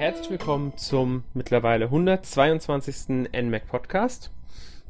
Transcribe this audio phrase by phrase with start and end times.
[0.00, 3.28] Herzlich willkommen zum mittlerweile 122.
[3.32, 4.30] NMAC Podcast.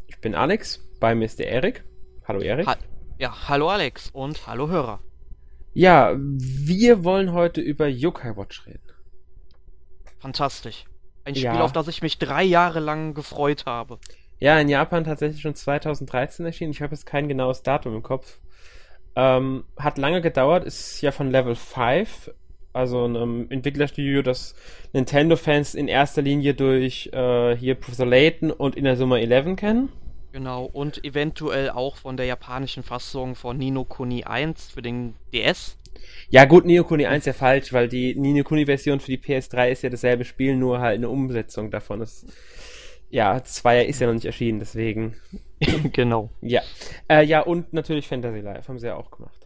[0.07, 1.83] Ich bin Alex, bei mir ist der Erik.
[2.29, 2.65] Hallo Erik.
[2.69, 2.77] Ha
[3.19, 5.01] ja, hallo Alex und hallo Hörer.
[5.75, 8.87] Ja, wir wollen heute über Yokai Watch reden.
[10.21, 10.85] Fantastisch.
[11.25, 11.61] Ein Spiel, ja.
[11.61, 13.99] auf das ich mich drei Jahre lang gefreut habe.
[14.39, 16.71] Ja, in Japan tatsächlich schon 2013 erschienen.
[16.71, 18.39] Ich habe jetzt kein genaues Datum im Kopf.
[19.17, 22.31] Ähm, hat lange gedauert, ist ja von Level 5,
[22.73, 24.55] also einem Entwicklerstudio, das
[24.93, 29.91] Nintendo-Fans in erster Linie durch äh, hier Professor Layton und in der Summe 11 kennen.
[30.33, 35.77] Genau, und eventuell auch von der japanischen Fassung von Nino Kuni 1 für den DS.
[36.29, 39.19] Ja gut, Nino Kuni 1 ist ja falsch, weil die Nino Kuni Version für die
[39.19, 41.99] PS3 ist ja dasselbe Spiel, nur halt eine Umsetzung davon.
[41.99, 42.25] Das,
[43.11, 45.17] ja, 2 ist ja noch nicht erschienen, deswegen.
[45.93, 46.31] genau.
[46.41, 46.63] Ja.
[47.09, 49.40] Äh, ja, und natürlich Fantasy Life haben sie ja auch gemacht.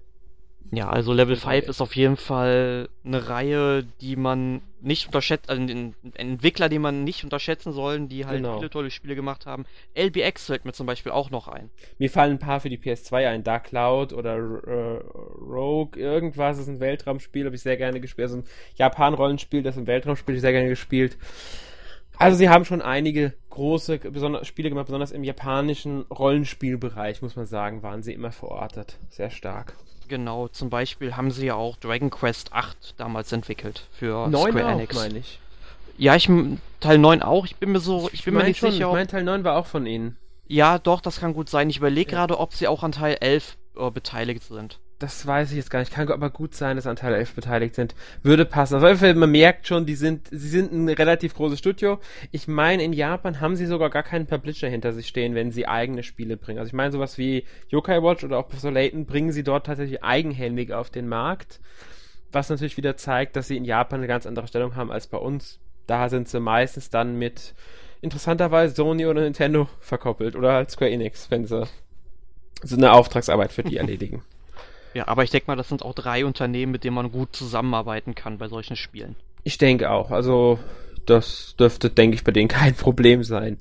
[0.71, 5.63] Ja, also Level 5 ist auf jeden Fall eine Reihe, die man nicht unterschätzt, also
[5.63, 8.59] ein Entwickler, die man nicht unterschätzen sollen, die halt genau.
[8.59, 9.65] viele tolle Spiele gemacht haben.
[9.95, 11.71] LBX fällt mir zum Beispiel auch noch ein.
[11.99, 13.45] Mir fallen ein paar für die PS2 ein.
[13.45, 15.01] Dark Cloud oder äh,
[15.41, 18.25] Rogue, irgendwas ist ein Weltraumspiel, habe ich sehr gerne gespielt.
[18.27, 18.45] Also ein
[18.77, 21.17] Japan-Rollenspiel, das ist ein Weltraumspiel, ich sehr gerne gespielt.
[22.17, 24.01] Also sie haben schon einige große
[24.43, 28.99] Spiele gemacht, besonders im japanischen Rollenspielbereich, muss man sagen, waren sie immer verortet.
[29.09, 29.75] Sehr stark.
[30.09, 34.67] Genau, zum Beispiel haben sie ja auch Dragon Quest 8 damals entwickelt für 9 Square
[34.67, 34.95] auch, Enix.
[34.95, 35.41] meine ich.
[35.97, 36.29] Ja, ich
[36.81, 37.47] Teil 9 auch.
[37.47, 38.89] Ich bin mir so, ich, ich bin mir nicht schon, sicher.
[38.89, 40.17] Ich meine, Teil 9 war auch von ihnen.
[40.47, 41.71] Ja, doch, das kann gut sein.
[41.71, 42.19] Ich überlege ja.
[42.19, 45.81] gerade, ob sie auch an Teil 11 äh, beteiligt sind das weiß ich jetzt gar
[45.81, 45.93] nicht.
[45.93, 47.95] Kann aber gut sein, dass Anteil 11 beteiligt sind.
[48.23, 48.77] Würde passen.
[48.77, 51.99] Auf jeden Fall, man merkt schon, die sind, sie sind ein relativ großes Studio.
[52.31, 55.67] Ich meine, in Japan haben sie sogar gar keinen Publisher hinter sich stehen, wenn sie
[55.67, 56.59] eigene Spiele bringen.
[56.59, 60.03] Also ich meine, sowas wie Yokai Watch oder auch Professor Layton bringen sie dort tatsächlich
[60.03, 61.61] eigenhändig auf den Markt.
[62.31, 65.19] Was natürlich wieder zeigt, dass sie in Japan eine ganz andere Stellung haben als bei
[65.19, 65.59] uns.
[65.87, 67.55] Da sind sie meistens dann mit
[68.01, 71.67] interessanterweise Sony oder Nintendo verkoppelt oder halt Square Enix, wenn sie
[72.63, 74.23] so eine Auftragsarbeit für die erledigen.
[74.95, 78.15] Ja, aber ich denke mal, das sind auch drei Unternehmen, mit denen man gut zusammenarbeiten
[78.15, 79.17] kann bei solchen Spielen.
[79.43, 80.11] Ich denke auch.
[80.11, 80.59] Also,
[81.07, 83.59] das dürfte, denke ich, bei denen kein Problem sein.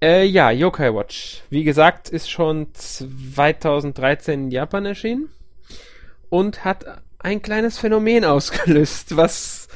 [0.00, 1.42] Äh, ja, Yokai Watch.
[1.50, 5.28] Wie gesagt, ist schon 2013 in Japan erschienen
[6.28, 6.84] und hat
[7.18, 9.68] ein kleines Phänomen ausgelöst, was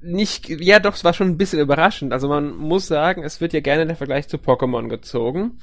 [0.00, 2.12] nicht, ja doch, es war schon ein bisschen überraschend.
[2.12, 5.60] Also man muss sagen, es wird ja gerne der Vergleich zu Pokémon gezogen,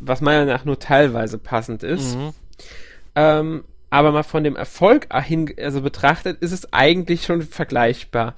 [0.00, 2.16] was meiner Meinung nach nur teilweise passend ist.
[2.16, 2.34] Mhm.
[3.14, 8.34] Ähm, aber mal von dem Erfolg hin, also betrachtet, ist es eigentlich schon vergleichbar.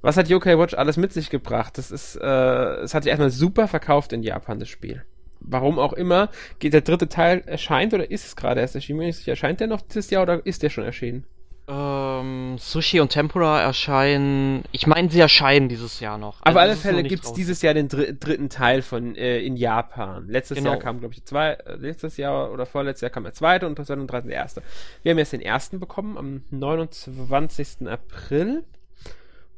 [0.00, 1.76] Was hat Yokai Watch alles mit sich gebracht?
[1.76, 5.04] Das ist, äh, es hat sich erstmal super verkauft in Japan, das Spiel.
[5.40, 9.12] Warum auch immer, geht der dritte Teil erscheint oder ist es gerade erst erschienen?
[9.26, 11.24] Erscheint der noch dieses Jahr oder ist der schon erschienen?
[11.70, 14.64] Ähm, Sushi und Tempura erscheinen.
[14.72, 16.40] Ich meine, sie erscheinen dieses Jahr noch.
[16.40, 19.54] Also Auf alle Fälle gibt es dieses Jahr den dr dritten Teil von äh, in
[19.56, 20.26] Japan.
[20.28, 20.70] Letztes genau.
[20.70, 23.76] Jahr kam, glaube ich, zwei, äh, letztes Jahr oder vorletztes Jahr kam der zweite und
[23.76, 24.62] 2013 der erste.
[25.02, 27.86] Wir haben jetzt den ersten bekommen am 29.
[27.86, 28.64] April.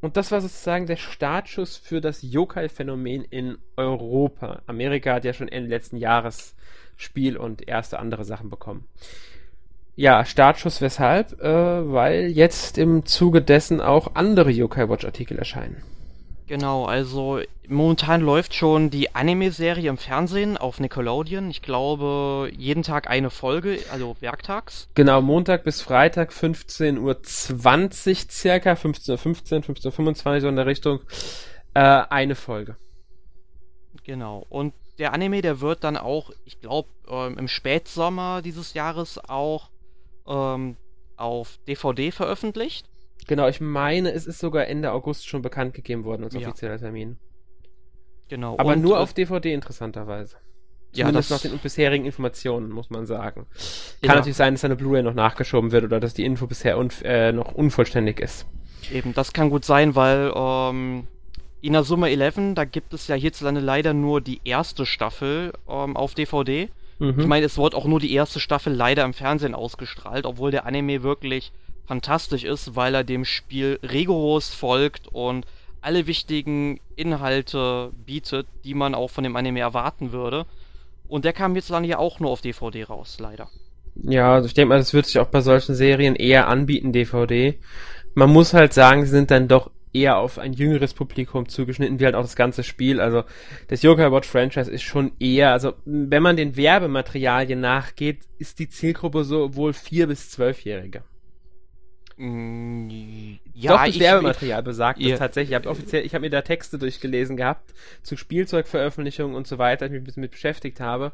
[0.00, 4.62] Und das war sozusagen der Startschuss für das Yokai-Phänomen in Europa.
[4.66, 6.56] Amerika hat ja schon Ende letzten Jahres
[6.97, 8.87] Spiel und erste andere Sachen bekommen.
[10.00, 11.43] Ja, Startschuss weshalb?
[11.43, 15.83] Äh, weil jetzt im Zuge dessen auch andere Yokai Watch Artikel erscheinen.
[16.47, 21.50] Genau, also momentan läuft schon die Anime-Serie im Fernsehen auf Nickelodeon.
[21.50, 24.88] Ich glaube, jeden Tag eine Folge, also werktags.
[24.94, 31.00] Genau, Montag bis Freitag 15.20 Uhr circa, 15.15 Uhr, 15.25 Uhr so in der Richtung,
[31.75, 32.77] äh, eine Folge.
[34.05, 39.19] Genau, und der Anime, der wird dann auch, ich glaube, äh, im Spätsommer dieses Jahres
[39.28, 39.69] auch
[40.30, 40.76] ähm,
[41.16, 42.86] auf DVD veröffentlicht.
[43.26, 46.78] Genau, ich meine, es ist sogar Ende August schon bekannt gegeben worden als offizieller ja.
[46.78, 47.19] Termin.
[48.28, 48.56] Genau.
[48.58, 50.37] Aber und, nur äh, auf DVD interessanterweise.
[50.93, 53.46] Zumindest ja, nach den bisherigen Informationen, muss man sagen.
[54.00, 54.14] Kann ja.
[54.16, 57.32] natürlich sein, dass eine Blu-ray noch nachgeschoben wird oder dass die Info bisher unf äh,
[57.32, 58.46] noch unvollständig ist.
[58.90, 61.06] Eben, das kann gut sein, weil ähm,
[61.60, 66.69] Inazuma 11, da gibt es ja hierzulande leider nur die erste Staffel ähm, auf DVD.
[67.00, 67.19] Mhm.
[67.19, 70.67] Ich meine, es wurde auch nur die erste Staffel leider im Fernsehen ausgestrahlt, obwohl der
[70.67, 71.50] Anime wirklich
[71.87, 75.47] fantastisch ist, weil er dem Spiel rigoros folgt und
[75.81, 80.47] alle wichtigen Inhalte bietet, die man auch von dem Anime erwarten würde.
[81.08, 83.49] Und der kam jetzt dann ja auch nur auf DVD raus, leider.
[83.96, 87.58] Ja, also ich denke mal, das wird sich auch bei solchen Serien eher anbieten, DVD.
[88.14, 92.04] Man muss halt sagen, sie sind dann doch eher auf ein jüngeres Publikum zugeschnitten, wie
[92.04, 93.00] halt auch das ganze Spiel.
[93.00, 93.25] Also
[93.69, 98.69] das Yokai Watch Franchise ist schon eher, also wenn man den Werbematerialien nachgeht, ist die
[98.69, 101.02] Zielgruppe so wohl vier bis zwölfjährige.
[102.16, 102.90] Mm,
[103.54, 105.16] ja, Doch, das ich, Werbematerial besagt ja.
[105.16, 105.50] tatsächlich.
[105.50, 107.72] Ich habe offiziell, ich habe mir da Texte durchgelesen gehabt
[108.02, 111.12] zu Spielzeugveröffentlichungen und so weiter, ich mich ein bisschen mit beschäftigt habe.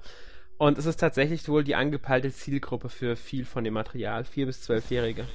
[0.58, 4.62] Und es ist tatsächlich wohl die angepeilte Zielgruppe für viel von dem Material, vier bis
[4.62, 5.26] zwölfjährige.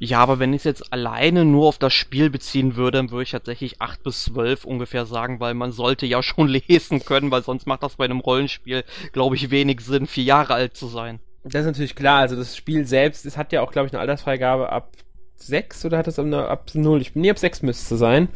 [0.00, 3.24] Ja, aber wenn ich es jetzt alleine nur auf das Spiel beziehen würde, dann würde
[3.24, 7.42] ich tatsächlich 8 bis 12 ungefähr sagen, weil man sollte ja schon lesen können, weil
[7.42, 11.18] sonst macht das bei einem Rollenspiel, glaube ich, wenig Sinn, vier Jahre alt zu sein.
[11.42, 14.00] Das ist natürlich klar, also das Spiel selbst, es hat ja auch, glaube ich, eine
[14.00, 14.92] Altersfreigabe ab
[15.34, 17.00] 6 oder hat es ab 0?
[17.00, 18.28] Ich bin nie ab 6 müsste sein.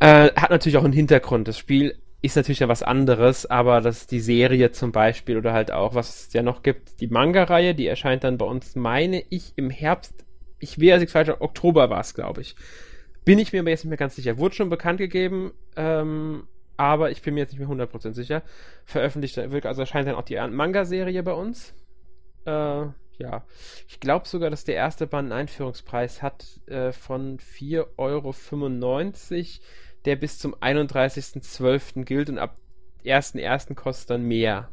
[0.00, 1.46] Äh, hat natürlich auch einen Hintergrund.
[1.46, 1.96] Das Spiel
[2.26, 6.26] ist natürlich ja was anderes, aber das die Serie zum Beispiel oder halt auch, was
[6.26, 10.24] es ja noch gibt, die Manga-Reihe, die erscheint dann bei uns, meine ich, im Herbst.
[10.58, 12.56] Ich als ich falsch Oktober war es, glaube ich.
[13.24, 14.38] Bin ich mir aber jetzt nicht mehr ganz sicher.
[14.38, 16.46] Wurde schon bekannt gegeben, ähm,
[16.76, 18.42] aber ich bin mir jetzt nicht mehr 100% sicher.
[18.84, 21.74] Veröffentlicht, also erscheint dann auch die Manga-Serie bei uns.
[22.44, 22.50] Äh,
[23.18, 23.44] ja.
[23.88, 28.32] Ich glaube sogar, dass der erste Band einen Einführungspreis hat äh, von 4,95 Euro
[30.06, 32.04] der bis zum 31.12.
[32.04, 32.56] gilt und ab
[33.04, 33.74] 1.1.
[33.74, 34.68] kostet dann mehr.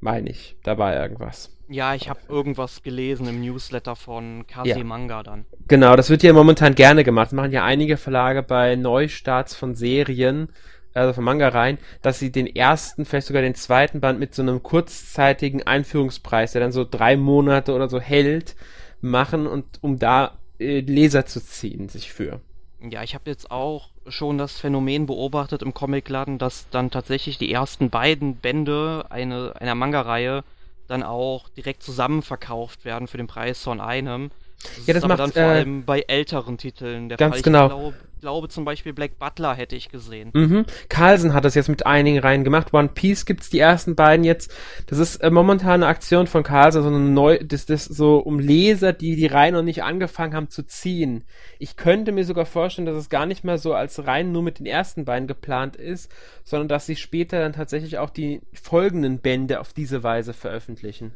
[0.00, 1.54] Meine ich, da war irgendwas.
[1.68, 4.84] Ja, ich habe irgendwas gelesen im Newsletter von Kase ja.
[4.84, 5.44] Manga dann.
[5.66, 7.26] Genau, das wird ja momentan gerne gemacht.
[7.26, 10.48] Das machen ja einige Verlage bei Neustarts von Serien,
[10.94, 14.40] also von Manga rein, dass sie den ersten, vielleicht sogar den zweiten Band mit so
[14.40, 18.56] einem kurzzeitigen Einführungspreis, der dann so drei Monate oder so hält,
[19.00, 22.40] machen und um da äh, Leser zu ziehen, sich für.
[22.80, 27.52] Ja, ich habe jetzt auch schon das Phänomen beobachtet im Comicladen, dass dann tatsächlich die
[27.52, 30.44] ersten beiden Bände eine, einer Manga-Reihe
[30.86, 34.30] dann auch direkt zusammen verkauft werden für den Preis von einem.
[34.62, 37.38] Das ja, das macht dann vor äh, allem bei älteren Titeln der ganz Fall.
[37.38, 37.68] Ich genau.
[37.68, 40.30] Glaube, glaube zum Beispiel Black Butler hätte ich gesehen.
[40.34, 40.64] Mhm.
[40.88, 42.74] Carlsen hat das jetzt mit einigen Reihen gemacht.
[42.74, 44.52] One Piece gibt's die ersten beiden jetzt.
[44.86, 48.40] Das ist äh, momentan eine Aktion von Carlsen, so eine neu, das, das so um
[48.40, 51.24] Leser, die die Reihen noch nicht angefangen haben zu ziehen.
[51.60, 54.58] Ich könnte mir sogar vorstellen, dass es gar nicht mehr so als Reihen nur mit
[54.58, 56.10] den ersten beiden geplant ist,
[56.42, 61.14] sondern dass sie später dann tatsächlich auch die folgenden Bände auf diese Weise veröffentlichen.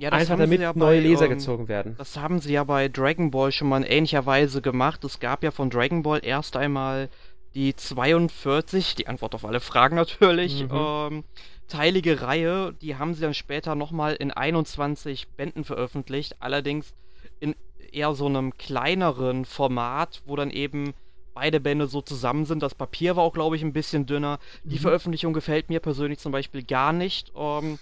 [0.00, 1.94] Ja, das Einfach damit ja neue Leser ähm, gezogen werden.
[1.98, 5.04] Das haben sie ja bei Dragon Ball schon mal in ähnlicher Weise gemacht.
[5.04, 7.10] Es gab ja von Dragon Ball erst einmal
[7.54, 10.70] die 42, die Antwort auf alle Fragen natürlich, mhm.
[10.72, 11.24] ähm,
[11.68, 12.72] teilige Reihe.
[12.80, 16.36] Die haben sie dann später nochmal in 21 Bänden veröffentlicht.
[16.40, 16.94] Allerdings
[17.38, 17.54] in
[17.92, 20.94] eher so einem kleineren Format, wo dann eben
[21.34, 22.62] beide Bände so zusammen sind.
[22.62, 24.38] Das Papier war auch, glaube ich, ein bisschen dünner.
[24.64, 24.80] Die mhm.
[24.80, 27.32] Veröffentlichung gefällt mir persönlich zum Beispiel gar nicht.
[27.36, 27.78] Ähm,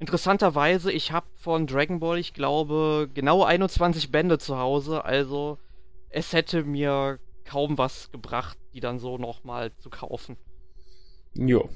[0.00, 5.58] Interessanterweise, ich habe von Dragon Ball, ich glaube, genau 21 Bände zu Hause, also
[6.08, 10.38] es hätte mir kaum was gebracht, die dann so nochmal zu kaufen.
[11.34, 11.68] Jo.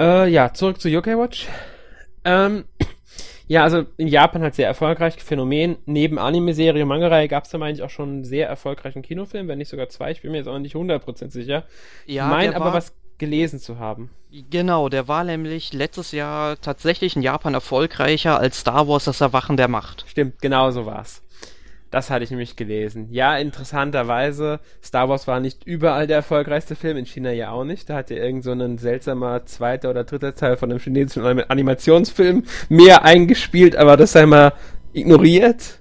[0.00, 1.46] Äh, ja, zurück zu Yokai Watch.
[2.24, 2.64] Ähm,
[3.46, 5.22] ja, also in Japan halt sehr erfolgreich.
[5.22, 5.76] Phänomen.
[5.84, 9.46] Neben Anime-Serie und Manga-Reihe gab es da, meine ich, auch schon einen sehr erfolgreichen Kinofilm,
[9.46, 10.10] wenn nicht sogar zwei.
[10.10, 11.66] Ich bin mir jetzt auch nicht 100% sicher.
[12.06, 14.10] Ja, ich meine aber, was gelesen zu haben.
[14.50, 19.56] Genau, der war nämlich letztes Jahr tatsächlich in Japan erfolgreicher als Star Wars das Erwachen
[19.56, 20.04] der Macht.
[20.08, 21.22] Stimmt, genau so war's.
[21.92, 23.06] Das hatte ich nämlich gelesen.
[23.12, 27.88] Ja, interessanterweise, Star Wars war nicht überall der erfolgreichste Film, in China ja auch nicht.
[27.88, 32.42] Da hat ja irgend so ein seltsamer zweiter oder dritter Teil von einem chinesischen Animationsfilm
[32.68, 34.52] mehr eingespielt, aber das sei mal
[34.92, 35.78] ignoriert.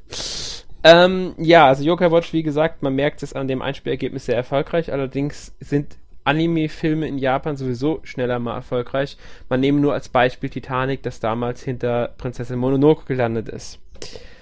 [0.83, 4.93] Ähm, ja, also Yokai Watch, wie gesagt, man merkt es an dem Einspielergebnis sehr erfolgreich,
[4.93, 9.17] allerdings sind Anime-Filme in Japan sowieso schneller mal erfolgreich.
[9.49, 13.79] Man nehme nur als Beispiel Titanic, das damals hinter Prinzessin Mononoke gelandet ist.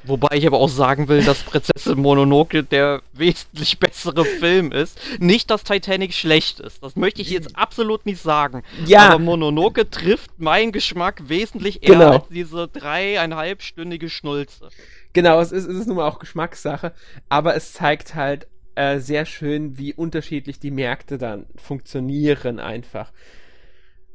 [0.04, 5.00] Wobei ich aber auch sagen will, dass Prinzessin Mononoke der wesentlich bessere Film ist.
[5.20, 6.82] Nicht, dass Titanic schlecht ist.
[6.84, 8.64] Das möchte ich jetzt absolut nicht sagen.
[8.86, 9.10] Ja.
[9.10, 12.12] Aber Mononoke trifft meinen Geschmack wesentlich eher genau.
[12.12, 14.70] als diese dreieinhalbstündige Schnulze.
[15.14, 16.94] Genau, es ist, es ist nun mal auch Geschmackssache,
[17.28, 18.48] aber es zeigt halt
[18.80, 23.12] äh, sehr schön, wie unterschiedlich die Märkte dann funktionieren einfach.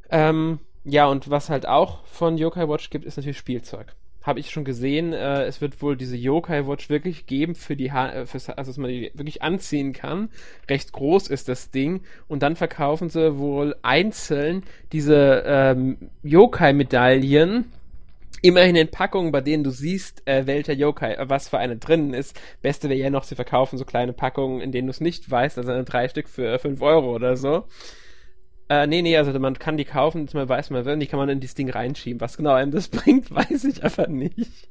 [0.09, 3.95] Ähm, ja, und was halt auch von Yokai Watch gibt, ist natürlich Spielzeug.
[4.23, 7.93] Habe ich schon gesehen, äh, es wird wohl diese Yokai Watch wirklich geben für die
[7.93, 10.31] ha äh, fürs, also dass man die wirklich anziehen kann.
[10.71, 12.01] Recht groß ist das Ding.
[12.27, 17.71] Und dann verkaufen sie wohl einzeln diese ähm, Yokai-Medaillen
[18.45, 22.13] immerhin in Packungen, bei denen du siehst, äh, welcher Yokai, äh, was für eine drinnen
[22.13, 22.39] ist.
[22.61, 25.57] Beste wäre ja noch, sie verkaufen so kleine Packungen, in denen du es nicht weißt,
[25.57, 27.65] also drei Stück für fünf Euro oder so.
[28.69, 31.19] Äh, nee, nee, also man kann die kaufen, man weiß, man will, und die kann
[31.19, 32.21] man in dieses Ding reinschieben.
[32.21, 34.69] Was genau einem das bringt, weiß ich einfach nicht.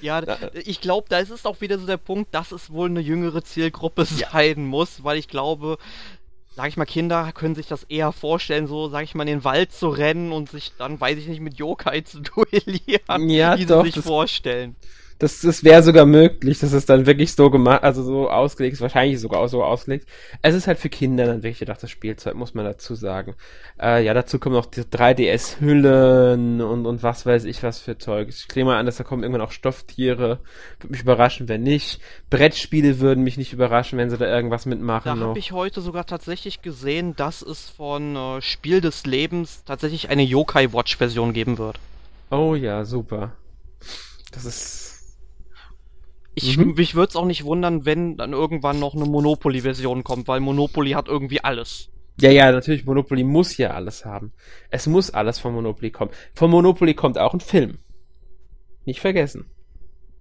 [0.00, 0.22] Ja,
[0.64, 3.44] ich glaube, da ist es auch wieder so der Punkt, dass es wohl eine jüngere
[3.44, 5.76] Zielgruppe sein muss, weil ich glaube,
[6.54, 9.44] sag ich mal, Kinder können sich das eher vorstellen, so, sag ich mal, in den
[9.44, 13.66] Wald zu rennen und sich dann, weiß ich nicht, mit Yokai zu duellieren, ja, wie
[13.66, 14.76] doch, sie sich vorstellen.
[15.18, 18.80] Das, das wäre sogar möglich, dass es dann wirklich so gemacht, also so ausgelegt ist,
[18.80, 20.08] wahrscheinlich sogar auch so ausgelegt.
[20.42, 23.34] Es ist halt für Kinder dann wirklich gedacht, das Spielzeug, muss man dazu sagen.
[23.80, 28.28] Äh, ja, dazu kommen noch die 3DS-Hüllen und, und was weiß ich was für Zeug.
[28.28, 30.40] Ich nehme mal an, dass da kommen irgendwann auch Stofftiere.
[30.80, 32.00] Würde mich überraschen, wenn nicht.
[32.30, 35.20] Brettspiele würden mich nicht überraschen, wenn sie da irgendwas mitmachen.
[35.20, 40.10] Da habe ich heute sogar tatsächlich gesehen, dass es von äh, Spiel des Lebens tatsächlich
[40.10, 41.78] eine Yokai Watch-Version geben wird.
[42.30, 43.32] Oh ja, super.
[44.32, 44.93] Das ist
[46.34, 46.74] ich, mhm.
[46.74, 50.92] Mich würde es auch nicht wundern, wenn dann irgendwann noch eine Monopoly-Version kommt, weil Monopoly
[50.92, 51.90] hat irgendwie alles.
[52.20, 54.32] Ja, ja, natürlich, Monopoly muss ja alles haben.
[54.70, 56.10] Es muss alles von Monopoly kommen.
[56.34, 57.78] Von Monopoly kommt auch ein Film.
[58.84, 59.46] Nicht vergessen.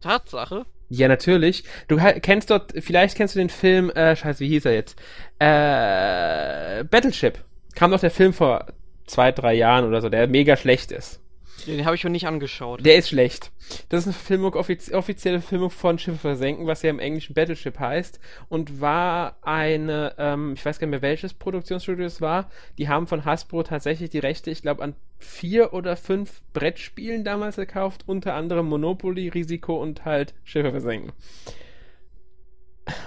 [0.01, 0.65] Tatsache?
[0.89, 1.63] Ja, natürlich.
[1.88, 5.00] Du kennst dort, vielleicht kennst du den Film, äh, scheiße, wie hieß er jetzt?
[5.39, 7.43] Äh, Battleship.
[7.75, 8.67] Kam doch der Film vor
[9.05, 11.23] zwei, drei Jahren oder so, der mega schlecht ist.
[11.68, 12.86] Den habe ich schon nicht angeschaut.
[12.86, 13.52] Der ist schlecht.
[13.90, 17.80] Das ist eine Filmung, offiz offizielle Filmung von Schiffe versenken, was ja im Englischen Battleship
[17.80, 18.20] heißt.
[18.50, 22.50] Und war eine, ähm, ich weiß gar nicht mehr welches Produktionsstudio es war.
[22.78, 27.56] Die haben von Hasbro tatsächlich die Rechte, ich glaube, an vier oder fünf Brettspielen damals
[27.56, 28.04] gekauft.
[28.08, 31.14] Unter anderem Monopoly, Risiko und halt Schiffe versenken.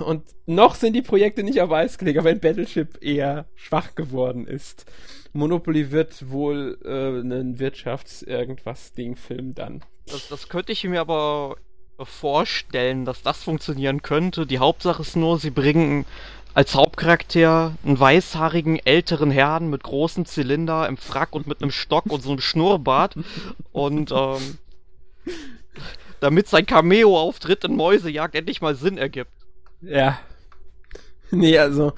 [0.00, 4.86] Und noch sind die Projekte nicht auf Eis gelegt, wenn Battleship eher schwach geworden ist.
[5.36, 9.82] Monopoly wird wohl äh, einen Wirtschafts-Irgendwas-Ding-Film dann.
[10.06, 11.56] Das, das könnte ich mir aber
[11.98, 14.46] vorstellen, dass das funktionieren könnte.
[14.46, 16.04] Die Hauptsache ist nur, sie bringen
[16.54, 22.06] als Hauptcharakter einen weißhaarigen älteren Herrn mit großem Zylinder im Frack und mit einem Stock
[22.06, 23.16] und so einem Schnurrbart.
[23.72, 24.58] und ähm,
[26.20, 29.32] damit sein Cameo-Auftritt in Mäusejagd endlich mal Sinn ergibt.
[29.80, 30.18] Ja.
[31.32, 31.92] Nee, also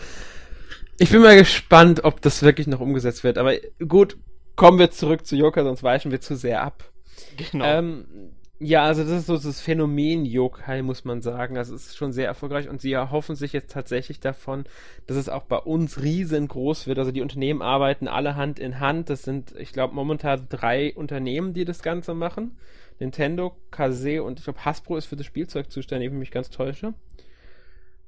[0.98, 3.38] ich bin mal gespannt, ob das wirklich noch umgesetzt wird.
[3.38, 3.54] Aber
[3.86, 4.16] gut,
[4.56, 6.90] kommen wir zurück zu Yokai, sonst weichen wir zu sehr ab.
[7.36, 7.64] Genau.
[7.64, 11.56] Ähm, ja, also das ist so das Phänomen Yokai, muss man sagen.
[11.56, 14.64] Also es ist schon sehr erfolgreich und sie erhoffen sich jetzt tatsächlich davon,
[15.06, 16.98] dass es auch bei uns riesengroß wird.
[16.98, 19.10] Also die Unternehmen arbeiten alle Hand in Hand.
[19.10, 22.56] Das sind, ich glaube, momentan drei Unternehmen, die das Ganze machen.
[22.98, 26.50] Nintendo, Kase und ich glaube Hasbro ist für das Spielzeug zuständig, wenn ich mich ganz
[26.50, 26.94] täusche.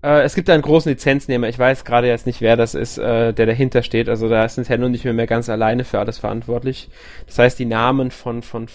[0.03, 3.33] Äh, es gibt einen großen Lizenznehmer, ich weiß gerade jetzt nicht, wer das ist, äh,
[3.33, 4.09] der dahinter steht.
[4.09, 6.89] Also da ist Nintendo nicht mehr, mehr ganz alleine für alles verantwortlich.
[7.27, 8.67] Das heißt, die Namen von, von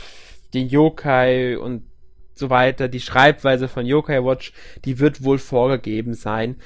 [0.53, 1.83] den Yokai und
[2.35, 4.53] so weiter, die Schreibweise von Yokai Watch,
[4.83, 6.57] die wird wohl vorgegeben sein.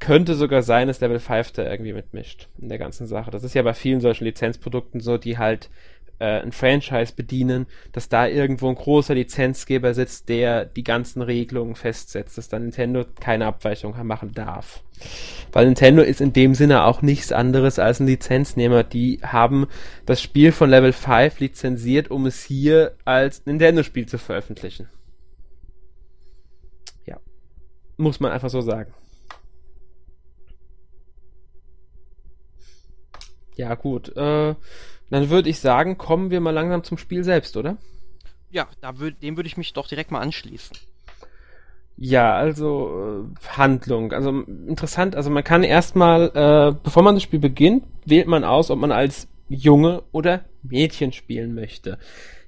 [0.00, 3.30] Könnte sogar sein, dass Level 5 da irgendwie mitmischt in der ganzen Sache.
[3.30, 5.70] Das ist ja bei vielen solchen Lizenzprodukten so, die halt
[6.24, 11.74] äh, ein Franchise bedienen, dass da irgendwo ein großer Lizenzgeber sitzt, der die ganzen Regelungen
[11.74, 14.82] festsetzt, dass dann Nintendo keine Abweichung machen darf.
[15.52, 18.84] Weil Nintendo ist in dem Sinne auch nichts anderes als ein Lizenznehmer.
[18.84, 19.66] Die haben
[20.06, 24.88] das Spiel von Level 5 lizenziert, um es hier als Nintendo-Spiel zu veröffentlichen.
[27.04, 27.18] Ja.
[27.98, 28.94] Muss man einfach so sagen.
[33.56, 34.16] Ja, gut.
[34.16, 34.54] Äh,
[35.10, 37.76] dann würde ich sagen, kommen wir mal langsam zum Spiel selbst, oder?
[38.50, 40.76] Ja, da würd, dem würde ich mich doch direkt mal anschließen.
[41.96, 44.12] Ja, also äh, Handlung.
[44.12, 48.70] Also interessant, also man kann erstmal, äh, bevor man das Spiel beginnt, wählt man aus,
[48.70, 51.98] ob man als Junge oder Mädchen spielen möchte.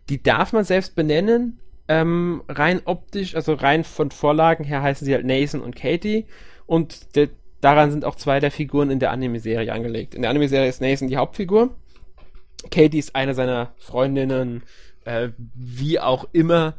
[0.08, 1.58] Die darf man selbst benennen.
[1.88, 6.26] Ähm, rein optisch, also rein von Vorlagen her heißen sie halt Nathan und Katie.
[6.66, 7.28] Und de,
[7.60, 10.14] daran sind auch zwei der Figuren in der Anime-Serie angelegt.
[10.16, 11.76] In der Anime-Serie ist Nathan die Hauptfigur
[12.70, 14.62] Katie ist eine seiner Freundinnen,
[15.04, 16.74] äh, wie auch immer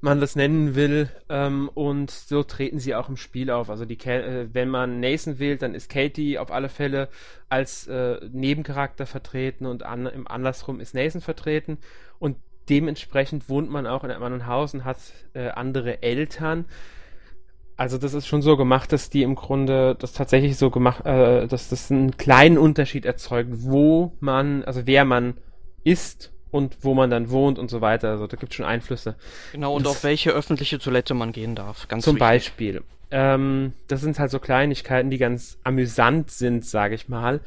[0.00, 1.10] man das nennen will.
[1.28, 3.70] Ähm, und so treten sie auch im Spiel auf.
[3.70, 7.08] Also die, äh, wenn man Nathan wählt, dann ist Katie auf alle Fälle
[7.48, 11.78] als äh, Nebencharakter vertreten und an, im andersrum ist Nathan vertreten.
[12.18, 12.36] Und
[12.68, 14.98] dementsprechend wohnt man auch in einem anderen Haus und hat
[15.34, 16.66] äh, andere Eltern.
[17.76, 21.46] Also das ist schon so gemacht, dass die im Grunde das tatsächlich so gemacht, äh,
[21.46, 25.34] dass das einen kleinen Unterschied erzeugt, wo man, also wer man
[25.84, 28.10] ist und wo man dann wohnt und so weiter.
[28.10, 29.16] Also da gibt es schon Einflüsse.
[29.52, 31.86] Genau, und das, auf welche öffentliche Toilette man gehen darf.
[31.88, 32.20] Ganz zum wichtig.
[32.20, 32.82] Beispiel.
[33.10, 37.40] Ähm, das sind halt so Kleinigkeiten, die ganz amüsant sind, sage ich mal.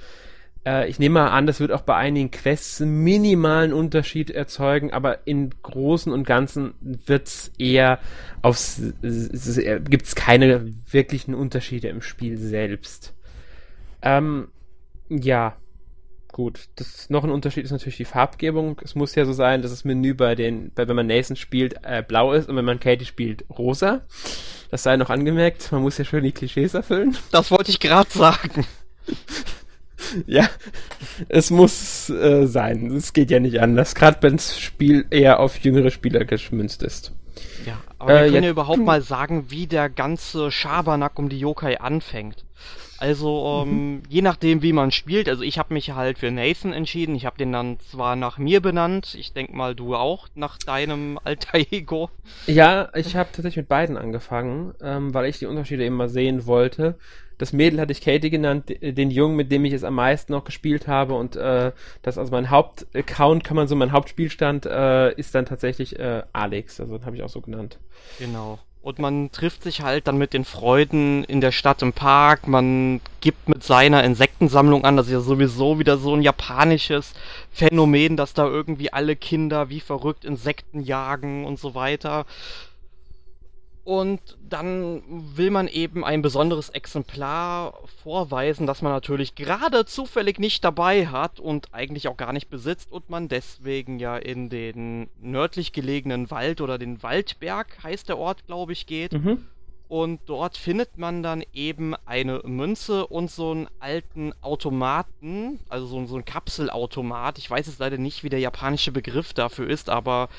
[0.65, 4.91] Äh, ich nehme mal an, das wird auch bei einigen Quests einen minimalen Unterschied erzeugen,
[4.91, 7.99] aber im Großen und Ganzen wird's eher
[8.41, 13.13] aufs, gibt es keine wirklichen Unterschiede im Spiel selbst.
[14.01, 14.49] Ähm,
[15.09, 15.55] ja,
[16.31, 16.69] gut.
[16.75, 18.79] Das noch ein Unterschied ist natürlich die Farbgebung.
[18.83, 21.75] Es muss ja so sein, dass das Menü bei den, bei, wenn man Nathan spielt,
[21.83, 24.01] äh, blau ist und wenn man Katie spielt, rosa.
[24.71, 25.71] Das sei noch angemerkt.
[25.71, 27.17] Man muss ja schön die Klischees erfüllen.
[27.31, 28.65] Das wollte ich gerade sagen.
[30.27, 30.49] ja,
[31.27, 32.91] es muss äh, sein.
[32.91, 33.95] Es geht ja nicht anders.
[33.95, 37.13] Gerade wenn das Spiel eher auf jüngere Spieler geschmünzt ist.
[37.65, 41.29] Ja, Aber wir äh, können ja, ja überhaupt mal sagen, wie der ganze Schabernack um
[41.29, 42.45] die Yokai anfängt.
[42.99, 44.03] Also, ähm, mhm.
[44.09, 47.15] je nachdem, wie man spielt, also ich habe mich halt für Nathan entschieden.
[47.15, 51.17] Ich habe den dann zwar nach mir benannt, ich denke mal, du auch, nach deinem
[51.23, 52.09] alter Ego.
[52.45, 56.45] Ja, ich habe tatsächlich mit beiden angefangen, ähm, weil ich die Unterschiede eben mal sehen
[56.45, 56.95] wollte.
[57.39, 60.43] Das Mädel hatte ich Katie genannt, den Jungen, mit dem ich es am meisten noch
[60.43, 61.71] gespielt habe und äh,
[62.03, 66.79] das also mein Hauptaccount, kann man so, mein Hauptspielstand äh, ist dann tatsächlich äh, Alex,
[66.79, 67.79] also habe ich auch so genannt.
[68.19, 68.59] Genau.
[68.81, 72.47] Und man trifft sich halt dann mit den Freuden in der Stadt im Park.
[72.47, 74.95] Man gibt mit seiner Insektensammlung an.
[74.95, 77.13] Das ist ja sowieso wieder so ein japanisches
[77.51, 82.25] Phänomen, dass da irgendwie alle Kinder wie verrückt Insekten jagen und so weiter.
[83.83, 85.01] Und dann
[85.35, 91.39] will man eben ein besonderes Exemplar vorweisen, das man natürlich gerade zufällig nicht dabei hat
[91.39, 96.61] und eigentlich auch gar nicht besitzt und man deswegen ja in den nördlich gelegenen Wald
[96.61, 99.13] oder den Waldberg heißt der Ort, glaube ich, geht.
[99.13, 99.45] Mhm.
[99.89, 106.05] Und dort findet man dann eben eine Münze und so einen alten Automaten, also so,
[106.05, 107.39] so ein Kapselautomat.
[107.39, 110.29] Ich weiß jetzt leider nicht, wie der japanische Begriff dafür ist, aber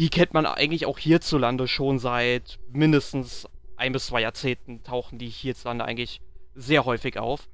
[0.00, 5.28] die kennt man eigentlich auch hierzulande schon seit mindestens ein bis zwei Jahrzehnten tauchen die
[5.28, 6.22] hierzulande eigentlich
[6.54, 7.50] sehr häufig auf.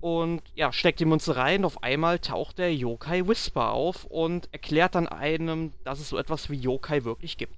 [0.00, 4.96] Und ja, steckt die Münze rein, auf einmal taucht der Yokai Whisper auf und erklärt
[4.96, 7.54] dann einem, dass es so etwas wie Yokai wirklich gibt.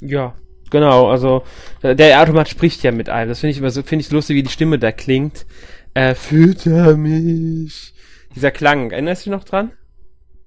[0.00, 0.34] Ja,
[0.70, 1.44] genau, also
[1.84, 3.28] der Automat spricht ja mit einem.
[3.28, 5.46] Das finde ich immer so, finde ich lustig, wie die Stimme da klingt.
[5.94, 7.94] Äh, fütter mich.
[8.34, 9.70] Dieser Klang, erinnerst du dich noch dran?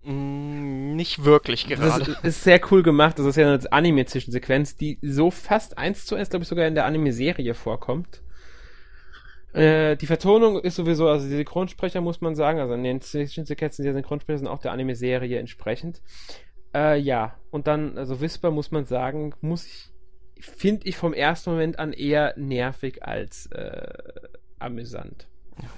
[0.03, 2.05] Mm, nicht wirklich gerade.
[2.05, 3.19] Das ist sehr cool gemacht.
[3.19, 6.75] Das ist ja eine Anime-Zwischensequenz, die so fast eins zu eins, glaube ich, sogar in
[6.75, 8.21] der Anime-Serie vorkommt.
[9.53, 13.83] Äh, die Vertonung ist sowieso, also die Synchronsprecher muss man sagen, also in den Zwischensequenzen,
[13.83, 16.01] die Synchronsprecher sind auch der Anime-Serie entsprechend.
[16.73, 19.89] Äh, ja, und dann, also Whisper muss man sagen, muss ich,
[20.39, 23.91] finde ich vom ersten Moment an eher nervig als äh,
[24.59, 25.27] amüsant.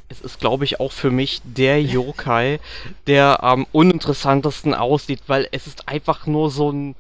[0.10, 2.60] Es ist, glaube ich, auch für mich der Yokai,
[3.08, 6.96] der am uninteressantesten aussieht, weil es ist einfach nur so ein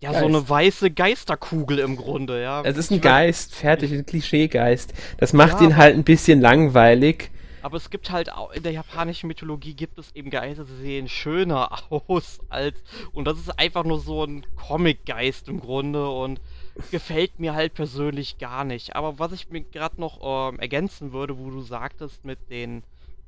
[0.00, 0.20] ja, Geist.
[0.20, 2.62] so eine weiße Geisterkugel im Grunde, ja.
[2.62, 4.92] Es ist ein Geist, fertig, ein Klischeegeist.
[5.16, 7.30] Das macht ja, ihn halt ein bisschen langweilig.
[7.62, 11.08] Aber es gibt halt auch, in der japanischen Mythologie gibt es eben Geister, die sehen
[11.08, 12.74] schöner aus als,
[13.12, 16.42] und das ist einfach nur so ein Comic-Geist im Grunde und
[16.90, 18.96] gefällt mir halt persönlich gar nicht.
[18.96, 22.82] Aber was ich mir gerade noch ähm, ergänzen würde, wo du sagtest mit den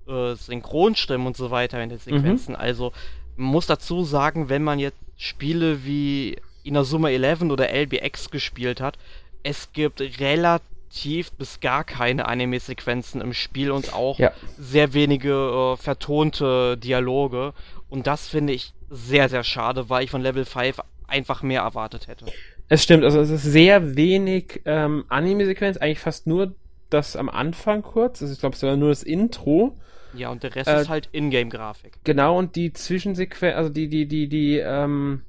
[0.07, 2.61] äh, Synchronstimmen und so weiter in den Sequenzen, mhm.
[2.61, 2.93] also
[3.37, 8.99] man muss dazu sagen, wenn man jetzt Spiele wie Inazuma 11 oder LBX gespielt hat,
[9.43, 14.33] es gibt relativ bis gar keine Anime-Sequenzen im Spiel und auch ja.
[14.59, 17.53] sehr wenige äh, vertonte Dialoge.
[17.89, 22.09] Und das finde ich sehr, sehr schade, weil ich von Level 5 einfach mehr erwartet
[22.09, 22.27] hätte.
[22.69, 26.55] Es stimmt, also es ist sehr wenig ähm, Anime-Sequenz, eigentlich fast nur
[26.91, 28.23] das am Anfang kurz.
[28.23, 29.77] Also ich glaube, es war nur das Intro.
[30.15, 31.99] Ja, und der Rest äh, ist halt Ingame-Grafik.
[32.05, 35.23] Genau, und die Zwischensequenz, also die, die, die, die, ähm,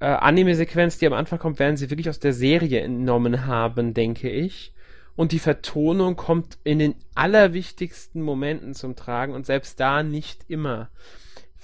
[0.00, 4.30] äh, Anime-Sequenz, die am Anfang kommt, werden sie wirklich aus der Serie entnommen haben, denke
[4.30, 4.72] ich.
[5.14, 10.90] Und die Vertonung kommt in den allerwichtigsten Momenten zum Tragen und selbst da nicht immer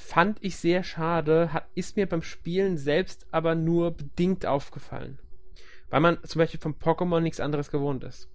[0.02, 5.18] fand ich sehr schade, hat, ist mir beim Spielen selbst aber nur bedingt aufgefallen.
[5.90, 8.28] Weil man zum Beispiel vom Pokémon nichts anderes gewohnt ist.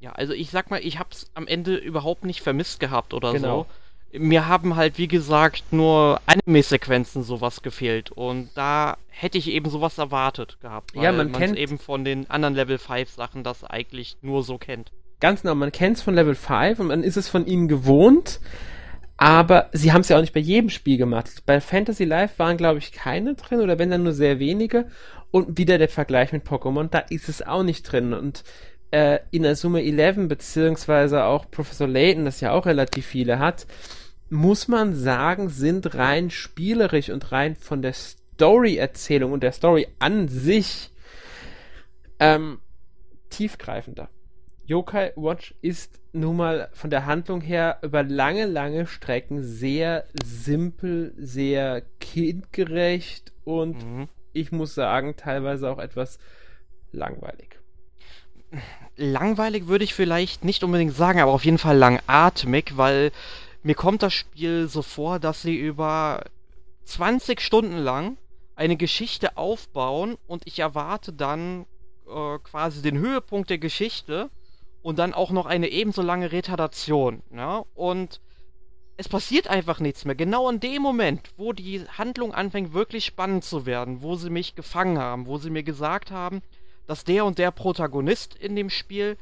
[0.00, 3.66] Ja, also ich sag mal, ich hab's am Ende überhaupt nicht vermisst gehabt oder genau.
[4.12, 4.18] so.
[4.18, 8.12] Mir haben halt, wie gesagt, nur Anime-Sequenzen sowas gefehlt.
[8.12, 10.94] Und da hätte ich eben sowas erwartet gehabt.
[10.94, 14.92] ja, man kennt eben von den anderen Level 5 Sachen das eigentlich nur so kennt.
[15.20, 18.40] Ganz genau, man kennt es von Level 5 und man ist es von ihnen gewohnt.
[19.16, 21.42] Aber sie haben es ja auch nicht bei jedem Spiel gemacht.
[21.46, 24.86] Bei Fantasy Life waren, glaube ich, keine drin oder wenn dann nur sehr wenige.
[25.30, 28.12] Und wieder der Vergleich mit Pokémon, da ist es auch nicht drin.
[28.12, 28.44] Und
[28.90, 33.66] äh, Inazuma 11 beziehungsweise auch Professor Layton, das ja auch relativ viele hat,
[34.30, 40.28] muss man sagen, sind rein spielerisch und rein von der Story-Erzählung und der Story an
[40.28, 40.90] sich
[42.20, 42.58] ähm,
[43.30, 44.08] tiefgreifender.
[44.66, 51.12] Yokai Watch ist nun mal von der Handlung her über lange, lange Strecken sehr simpel,
[51.18, 54.08] sehr kindgerecht und mhm.
[54.32, 56.18] ich muss sagen, teilweise auch etwas
[56.92, 57.58] langweilig.
[58.96, 63.10] Langweilig würde ich vielleicht nicht unbedingt sagen, aber auf jeden Fall langatmig, weil
[63.62, 66.24] mir kommt das Spiel so vor, dass sie über
[66.84, 68.16] 20 Stunden lang
[68.56, 71.66] eine Geschichte aufbauen und ich erwarte dann
[72.06, 74.30] äh, quasi den Höhepunkt der Geschichte
[74.84, 77.22] und dann auch noch eine ebenso lange Retardation.
[77.30, 77.64] Ne?
[77.74, 78.20] Und
[78.98, 80.14] es passiert einfach nichts mehr.
[80.14, 84.54] Genau in dem Moment, wo die Handlung anfängt wirklich spannend zu werden, wo sie mich
[84.54, 86.42] gefangen haben, wo sie mir gesagt haben,
[86.86, 89.16] dass der und der Protagonist in dem Spiel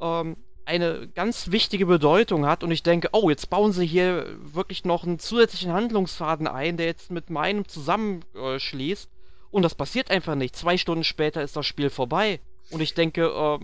[0.00, 4.84] ähm, eine ganz wichtige Bedeutung hat und ich denke, oh, jetzt bauen sie hier wirklich
[4.84, 9.08] noch einen zusätzlichen Handlungsfaden ein, der jetzt mit meinem zusammenschließt
[9.52, 10.56] und das passiert einfach nicht.
[10.56, 13.58] Zwei Stunden später ist das Spiel vorbei und ich denke, äh,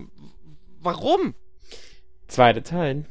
[0.81, 1.35] warum?
[2.27, 3.05] Zweite Teil.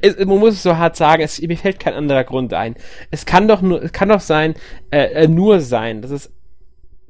[0.00, 2.76] Es, man muss es so hart sagen, es, mir fällt kein anderer Grund ein.
[3.10, 4.54] Es kann doch nur, kann doch sein,
[4.90, 6.32] äh, äh nur sein, dass es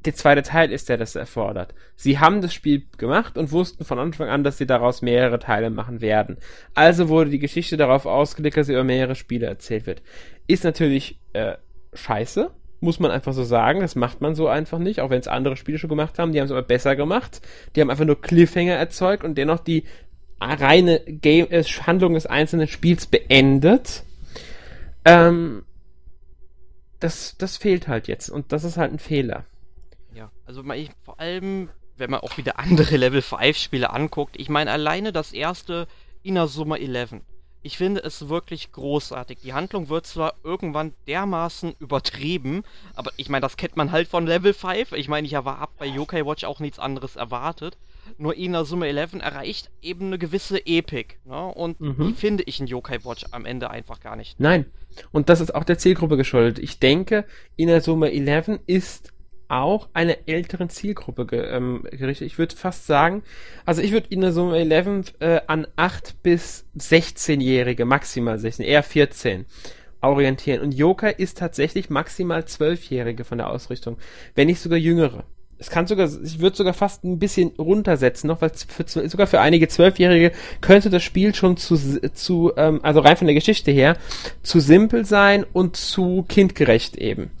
[0.05, 1.73] der zweite Teil ist, der das erfordert.
[1.95, 5.69] Sie haben das Spiel gemacht und wussten von Anfang an, dass sie daraus mehrere Teile
[5.69, 6.37] machen werden.
[6.75, 10.01] Also wurde die Geschichte darauf ausgelegt, dass sie über mehrere Spiele erzählt wird.
[10.47, 11.55] Ist natürlich äh,
[11.93, 13.81] scheiße, muss man einfach so sagen.
[13.81, 16.31] Das macht man so einfach nicht, auch wenn es andere Spiele schon gemacht haben.
[16.31, 17.41] Die haben es aber besser gemacht.
[17.75, 19.85] Die haben einfach nur Cliffhanger erzeugt und dennoch die
[20.39, 24.03] reine Game äh, Handlung des einzelnen Spiels beendet.
[25.05, 25.63] Ähm,
[26.99, 29.45] das, das fehlt halt jetzt und das ist halt ein Fehler.
[30.15, 34.49] Ja, also ich, vor allem, wenn man auch wieder andere Level 5 Spiele anguckt, ich
[34.49, 35.87] meine alleine das erste
[36.23, 37.21] Inazuma 11.
[37.67, 39.39] Ich finde es wirklich großartig.
[39.43, 42.63] Die Handlung wird zwar irgendwann dermaßen übertrieben,
[42.95, 44.93] aber ich meine, das kennt man halt von Level 5.
[44.93, 47.77] Ich meine, ich habe bei Yokai Watch auch nichts anderes erwartet.
[48.17, 51.19] Nur Inazuma 11 erreicht eben eine gewisse Epik.
[51.25, 51.45] Ne?
[51.45, 52.07] Und mhm.
[52.07, 54.39] die finde ich in Yokai Watch am Ende einfach gar nicht.
[54.39, 54.67] Nein.
[55.11, 56.59] Und das ist auch der Zielgruppe geschuldet.
[56.59, 57.25] Ich denke,
[57.57, 59.11] Inazuma 11 ist
[59.49, 62.27] auch einer älteren Zielgruppe ge ähm, gerichtet.
[62.27, 63.23] Ich würde fast sagen,
[63.65, 69.45] also ich würde in so 11 äh, an 8 bis 16-Jährige, maximal 16, eher 14
[70.01, 70.61] orientieren.
[70.61, 73.97] Und Yokai ist tatsächlich maximal 12-Jährige von der Ausrichtung,
[74.35, 75.23] wenn nicht sogar jüngere.
[75.59, 79.39] Es kann sogar, ich würde sogar fast ein bisschen runtersetzen noch, weil für, sogar für
[79.39, 80.31] einige Zwölfjährige
[80.61, 81.75] könnte das Spiel schon zu,
[82.11, 83.97] zu ähm, also rein von der Geschichte her,
[84.43, 87.31] zu simpel sein und zu kindgerecht eben.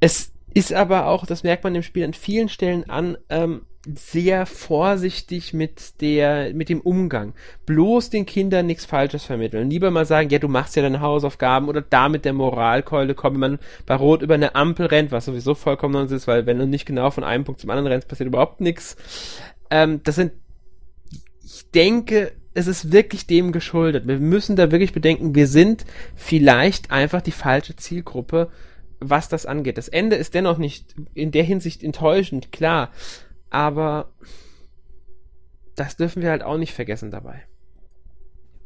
[0.00, 4.44] Es ist aber auch, das merkt man im Spiel an vielen Stellen an, ähm, sehr
[4.44, 7.32] vorsichtig mit der, mit dem Umgang.
[7.64, 9.70] Bloß den Kindern nichts Falsches vermitteln.
[9.70, 13.40] Lieber mal sagen, ja, du machst ja deine Hausaufgaben oder da mit der Moralkeule kommen,
[13.40, 16.58] wenn man bei Rot über eine Ampel rennt, was sowieso vollkommen sonst ist, weil wenn
[16.58, 18.96] du nicht genau von einem Punkt zum anderen rennst, passiert überhaupt nichts.
[19.70, 20.32] Ähm, das sind,
[21.42, 24.06] ich denke, es ist wirklich dem geschuldet.
[24.06, 28.50] Wir müssen da wirklich bedenken, wir sind vielleicht einfach die falsche Zielgruppe
[29.00, 29.78] was das angeht.
[29.78, 32.90] Das Ende ist dennoch nicht in der Hinsicht enttäuschend, klar,
[33.48, 34.12] aber
[35.74, 37.42] das dürfen wir halt auch nicht vergessen dabei.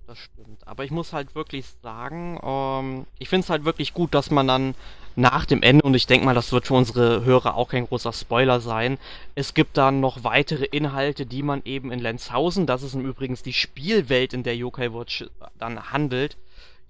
[0.07, 0.67] Das stimmt.
[0.67, 4.47] Aber ich muss halt wirklich sagen, ähm, ich finde es halt wirklich gut, dass man
[4.47, 4.75] dann
[5.17, 8.13] nach dem Ende, und ich denke mal, das wird für unsere Hörer auch kein großer
[8.13, 8.99] Spoiler sein,
[9.35, 13.39] es gibt dann noch weitere Inhalte, die man eben in Lenzhausen, das ist im Übrigen
[13.45, 15.25] die Spielwelt, in der Yokai Watch
[15.59, 16.37] dann handelt,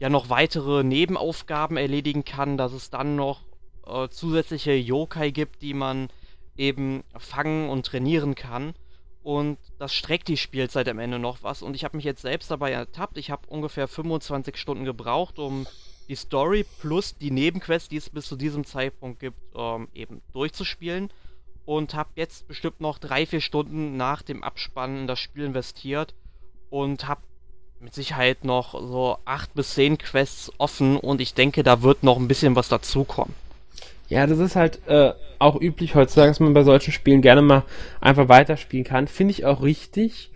[0.04, 3.40] ja noch weitere Nebenaufgaben erledigen kann, dass es dann noch
[3.86, 6.08] äh, zusätzliche Yokai gibt, die man
[6.58, 8.74] eben fangen und trainieren kann.
[9.22, 11.62] Und das streckt die Spielzeit am Ende noch was.
[11.62, 13.16] Und ich habe mich jetzt selbst dabei ertappt.
[13.16, 15.66] Ich habe ungefähr 25 Stunden gebraucht, um
[16.06, 21.08] die Story plus die Nebenquests, die es bis zu diesem Zeitpunkt gibt, ähm, eben durchzuspielen.
[21.64, 26.14] Und habe jetzt bestimmt noch drei, vier Stunden nach dem Abspannen in das Spiel investiert
[26.68, 27.22] und habe
[27.84, 32.16] mit Sicherheit noch so acht bis zehn Quests offen und ich denke, da wird noch
[32.16, 33.34] ein bisschen was dazukommen.
[34.08, 37.64] Ja, das ist halt äh, auch üblich heutzutage, dass man bei solchen Spielen gerne mal
[38.00, 39.06] einfach weiterspielen kann.
[39.06, 40.30] Finde ich auch richtig,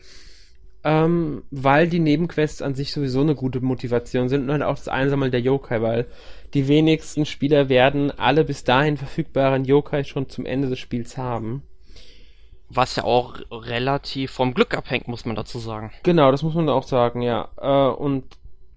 [0.85, 4.89] ähm, weil die Nebenquests an sich sowieso eine gute Motivation sind und halt auch das
[4.89, 6.07] Einsammeln der Yokai, weil
[6.53, 11.63] die wenigsten Spieler werden alle bis dahin verfügbaren Yokai schon zum Ende des Spiels haben.
[12.71, 15.91] Was ja auch relativ vom Glück abhängt, muss man dazu sagen.
[16.03, 17.49] Genau, das muss man auch sagen, ja.
[17.57, 18.25] Äh, und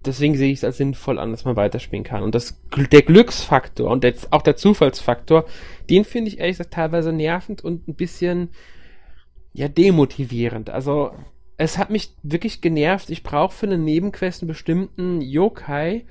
[0.04, 2.22] deswegen sehe ich es als sinnvoll an, dass man weiterspielen kann.
[2.22, 5.44] Und das, der Glücksfaktor und der, auch der Zufallsfaktor,
[5.90, 8.50] den finde ich ehrlich gesagt teilweise nervend und ein bisschen,
[9.52, 10.70] ja, demotivierend.
[10.70, 11.12] Also,
[11.58, 13.10] es hat mich wirklich genervt.
[13.10, 16.06] Ich brauche für eine Nebenquest einen bestimmten Yokai,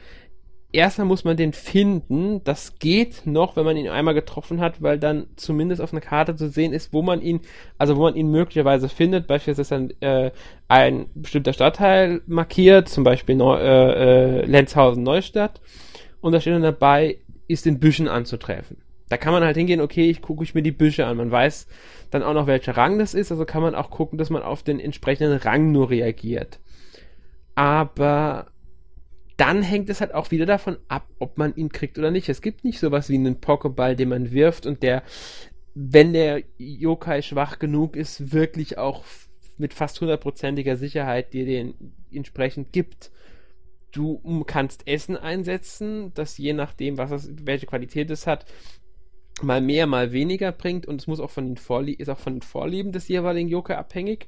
[0.74, 2.44] erstmal muss man den finden.
[2.44, 6.36] Das geht noch, wenn man ihn einmal getroffen hat, weil dann zumindest auf einer Karte
[6.36, 7.42] zu sehen ist, wo man ihn,
[7.78, 9.28] also wo man ihn möglicherweise findet.
[9.28, 10.32] Beispielsweise ist dann äh,
[10.68, 15.62] ein bestimmter Stadtteil markiert, zum Beispiel Neu äh, äh, Lenzhausen Neustadt.
[16.22, 18.78] Und da steht dann dabei, ist in Büschen anzutreffen.
[19.10, 21.18] Da kann man halt hingehen, okay, ich gucke ich mir die Büsche an.
[21.18, 21.68] Man weiß
[22.12, 24.64] dann auch noch, welcher Rang das ist, also kann man auch gucken, dass man auf
[24.64, 26.60] den entsprechenden Rang nur reagiert.
[27.56, 28.48] Aber
[29.42, 32.30] dann hängt es halt auch wieder davon ab, ob man ihn kriegt oder nicht.
[32.30, 35.02] Es gibt nicht sowas wie einen Pokéball, den man wirft und der,
[35.74, 39.04] wenn der Yokai schwach genug ist, wirklich auch
[39.58, 41.74] mit fast hundertprozentiger Sicherheit dir den
[42.14, 43.10] entsprechend gibt.
[43.92, 48.46] du kannst Essen einsetzen, das je nachdem, was es, welche Qualität es hat,
[49.42, 52.36] mal mehr, mal weniger bringt und es muss auch von den Vorlie ist auch von
[52.36, 54.28] den Vorlieben des jeweiligen Yokai abhängig.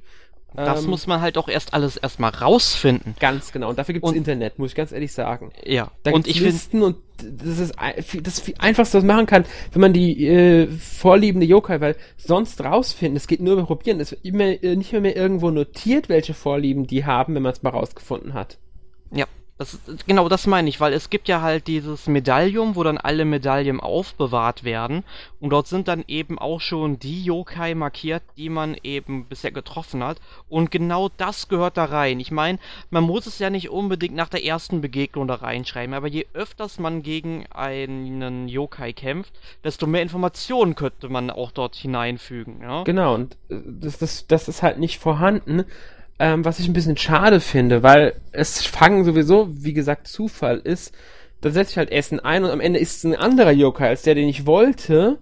[0.56, 3.16] Das ähm, muss man halt auch erst alles erstmal rausfinden.
[3.18, 3.70] Ganz genau.
[3.70, 5.50] Und dafür gibt es Internet, muss ich ganz ehrlich sagen.
[5.64, 5.90] Ja.
[6.04, 7.74] Da und ich Listen und das ist
[8.22, 13.16] das einfachste, was man machen kann, wenn man die äh, vorliebende Yokai, weil sonst rausfinden,
[13.16, 14.00] es geht nur über Probieren.
[14.00, 17.52] Es wird immer, äh, nicht mehr, mehr irgendwo notiert, welche Vorlieben die haben, wenn man
[17.52, 18.58] es mal rausgefunden hat.
[19.12, 19.26] Ja.
[19.56, 23.24] Das, genau, das meine ich, weil es gibt ja halt dieses Medaillum, wo dann alle
[23.24, 25.04] Medaillen aufbewahrt werden.
[25.38, 30.02] Und dort sind dann eben auch schon die Yokai markiert, die man eben bisher getroffen
[30.02, 30.20] hat.
[30.48, 32.18] Und genau das gehört da rein.
[32.18, 32.58] Ich meine,
[32.90, 36.80] man muss es ja nicht unbedingt nach der ersten Begegnung da reinschreiben, aber je öfters
[36.80, 42.60] man gegen einen Yokai kämpft, desto mehr Informationen könnte man auch dort hineinfügen.
[42.60, 42.82] Ja?
[42.82, 45.64] Genau, und äh, das, das, das ist halt nicht vorhanden
[46.18, 50.94] ähm, was ich ein bisschen schade finde, weil es Fangen sowieso, wie gesagt, Zufall ist.
[51.40, 54.02] Da setze ich halt Essen ein und am Ende ist es ein anderer Yokai als
[54.02, 55.18] der, den ich wollte.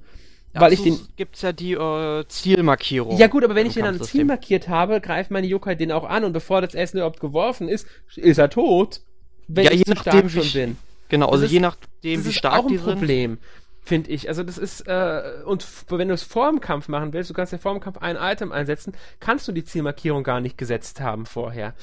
[0.54, 1.08] Weil Dazu ich den.
[1.16, 3.16] Gibt's ja die äh, Zielmarkierung.
[3.16, 6.04] Ja gut, aber wenn ich den dann Ziel markiert habe, greift meine Yokai den auch
[6.04, 9.00] an und bevor das Essen überhaupt geworfen ist, ist er tot.
[9.48, 10.76] Wenn ja, ich je nachdem, stark schon bin.
[11.08, 12.86] Genau, also je nachdem, wie stark die sind.
[12.86, 13.38] Das ist auch ein Problem
[13.82, 14.28] finde ich.
[14.28, 17.52] Also das ist, äh, und wenn du es vor dem Kampf machen willst, du kannst
[17.52, 21.26] ja vor dem Kampf ein Item einsetzen, kannst du die Zielmarkierung gar nicht gesetzt haben
[21.26, 21.74] vorher.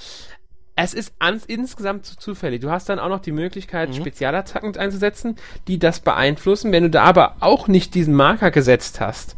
[0.76, 2.62] Es ist ans, insgesamt zu zufällig.
[2.62, 3.96] Du hast dann auch noch die Möglichkeit, mhm.
[3.96, 5.36] Spezialattacken einzusetzen,
[5.68, 6.72] die das beeinflussen.
[6.72, 9.36] Wenn du da aber auch nicht diesen Marker gesetzt hast,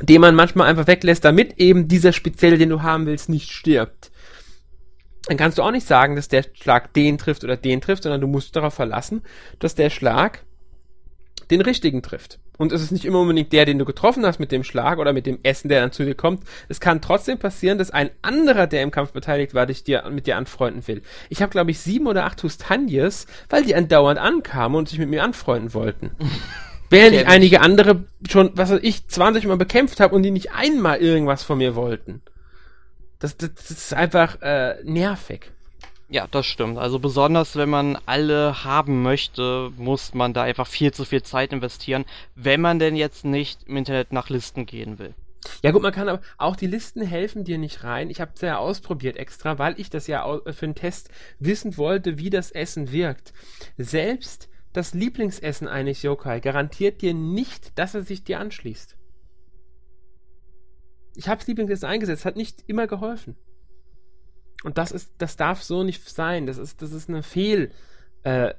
[0.00, 4.10] den man manchmal einfach weglässt, damit eben dieser Spezielle, den du haben willst, nicht stirbt,
[5.26, 8.22] dann kannst du auch nicht sagen, dass der Schlag den trifft oder den trifft, sondern
[8.22, 9.22] du musst darauf verlassen,
[9.58, 10.42] dass der Schlag
[11.50, 12.38] den richtigen trifft.
[12.58, 15.12] Und es ist nicht immer unbedingt der, den du getroffen hast mit dem Schlag oder
[15.12, 16.44] mit dem Essen, der dann zu dir kommt.
[16.68, 20.26] Es kann trotzdem passieren, dass ein anderer, der im Kampf beteiligt war, dich dir, mit
[20.26, 21.02] dir anfreunden will.
[21.30, 25.08] Ich habe, glaube ich, sieben oder acht Hustanjes, weil die andauernd ankamen und sich mit
[25.08, 26.10] mir anfreunden wollten.
[26.90, 30.52] Während ich einige andere schon, was weiß ich, 20 Mal bekämpft habe und die nicht
[30.52, 32.20] einmal irgendwas von mir wollten.
[33.20, 35.52] Das, das, das ist einfach äh, nervig.
[36.12, 36.76] Ja, das stimmt.
[36.76, 41.52] Also besonders wenn man alle haben möchte, muss man da einfach viel zu viel Zeit
[41.52, 45.14] investieren, wenn man denn jetzt nicht im Internet nach Listen gehen will.
[45.62, 48.10] Ja gut, man kann aber auch die Listen helfen dir nicht rein.
[48.10, 52.18] Ich habe es ja ausprobiert extra, weil ich das ja für einen Test wissen wollte,
[52.18, 53.32] wie das Essen wirkt.
[53.78, 58.96] Selbst das Lieblingsessen eines Yokai garantiert dir nicht, dass er sich dir anschließt.
[61.14, 63.36] Ich habe Lieblingsessen eingesetzt, hat nicht immer geholfen.
[64.62, 66.46] Und das ist, das darf so nicht sein.
[66.46, 67.70] Das ist, das ist eine Fehl,
[68.24, 68.50] äh,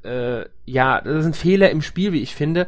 [0.42, 2.68] äh, ja, das ist ein Fehler im Spiel, wie ich finde.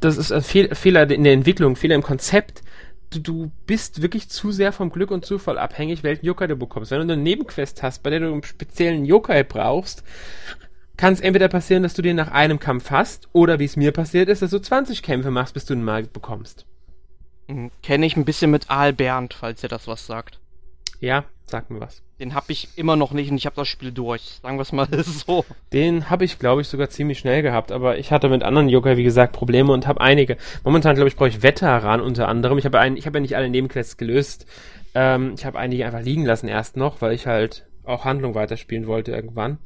[0.00, 2.62] Das ist ein Fehl, Fehler in der Entwicklung, Fehler im Konzept.
[3.10, 6.90] Du, du bist wirklich zu sehr vom Glück und Zufall abhängig, welchen Yokai du bekommst.
[6.90, 10.04] Wenn du eine Nebenquest hast, bei der du einen speziellen Yokai brauchst,
[10.96, 13.90] kann es entweder passieren, dass du den nach einem Kampf hast, oder wie es mir
[13.90, 16.66] passiert ist, dass du 20 Kämpfe machst, bis du ihn mal bekommst.
[17.48, 20.39] Hm, Kenne ich ein bisschen mit Aal Bernd, falls ihr das was sagt.
[21.00, 22.02] Ja, sag mir was.
[22.20, 24.40] Den habe ich immer noch nicht und ich habe das Spiel durch.
[24.42, 25.44] Sagen wir es mal so.
[25.72, 28.98] Den habe ich, glaube ich, sogar ziemlich schnell gehabt, aber ich hatte mit anderen Yokai,
[28.98, 30.36] wie gesagt, Probleme und habe einige.
[30.62, 32.58] Momentan, glaube ich, brauche ich Veteran unter anderem.
[32.58, 34.46] Ich habe habe ja nicht alle Nebenquests gelöst.
[34.94, 38.86] Ähm, ich habe einige einfach liegen lassen erst noch, weil ich halt auch Handlung weiterspielen
[38.86, 39.58] wollte irgendwann.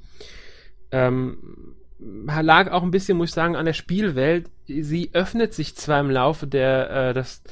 [0.93, 4.51] Ähm, lag auch ein bisschen, muss ich sagen, an der Spielwelt.
[4.67, 7.43] Sie öffnet sich zwar im Laufe der, äh, das,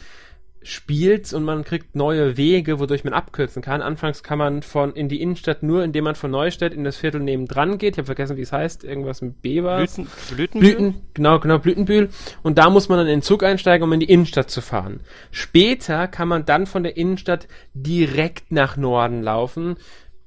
[0.64, 3.82] spielt und man kriegt neue Wege, wodurch man abkürzen kann.
[3.82, 7.20] Anfangs kann man von in die Innenstadt nur, indem man von Neustadt in das Viertel
[7.20, 7.94] nebendran geht.
[7.94, 8.84] Ich habe vergessen, wie es heißt.
[8.84, 9.78] Irgendwas mit B war.
[9.78, 10.74] Blüten, Blütenbühl?
[10.74, 12.10] Blüten, genau, genau, Blütenbühl.
[12.42, 15.00] Und da muss man dann in den Zug einsteigen, um in die Innenstadt zu fahren.
[15.30, 19.76] Später kann man dann von der Innenstadt direkt nach Norden laufen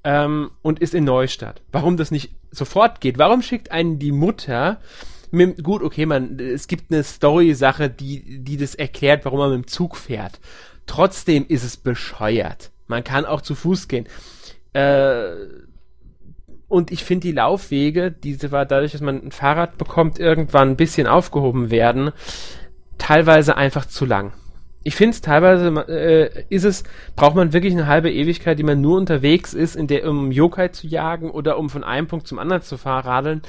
[0.03, 1.61] ähm, und ist in Neustadt.
[1.71, 3.17] Warum das nicht sofort geht?
[3.17, 4.79] Warum schickt einen die Mutter
[5.35, 9.65] mit, gut, okay, man, es gibt eine Story-Sache, die, die das erklärt, warum man mit
[9.65, 10.39] dem Zug fährt.
[10.87, 12.71] Trotzdem ist es bescheuert.
[12.87, 14.07] Man kann auch zu Fuß gehen.
[14.73, 15.31] Äh,
[16.67, 20.75] und ich finde die Laufwege, diese war dadurch, dass man ein Fahrrad bekommt, irgendwann ein
[20.75, 22.11] bisschen aufgehoben werden,
[22.97, 24.33] teilweise einfach zu lang.
[24.83, 26.83] Ich finde es teilweise äh, ist es
[27.15, 30.67] braucht man wirklich eine halbe Ewigkeit, die man nur unterwegs ist, in der um Yokai
[30.67, 33.41] zu jagen oder um von einem Punkt zum anderen zu fahrradeln.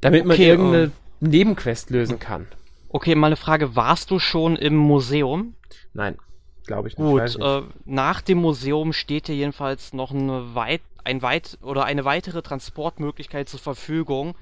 [0.00, 2.46] Damit man okay, irgendeine um, Nebenquest lösen kann.
[2.88, 3.76] Okay, mal eine Frage.
[3.76, 5.54] Warst du schon im Museum?
[5.92, 6.16] Nein,
[6.66, 7.06] glaube ich nicht.
[7.06, 7.40] Gut, nicht.
[7.40, 12.42] Äh, nach dem Museum steht dir jedenfalls noch eine weit, ein weit oder eine weitere
[12.42, 14.34] Transportmöglichkeit zur Verfügung,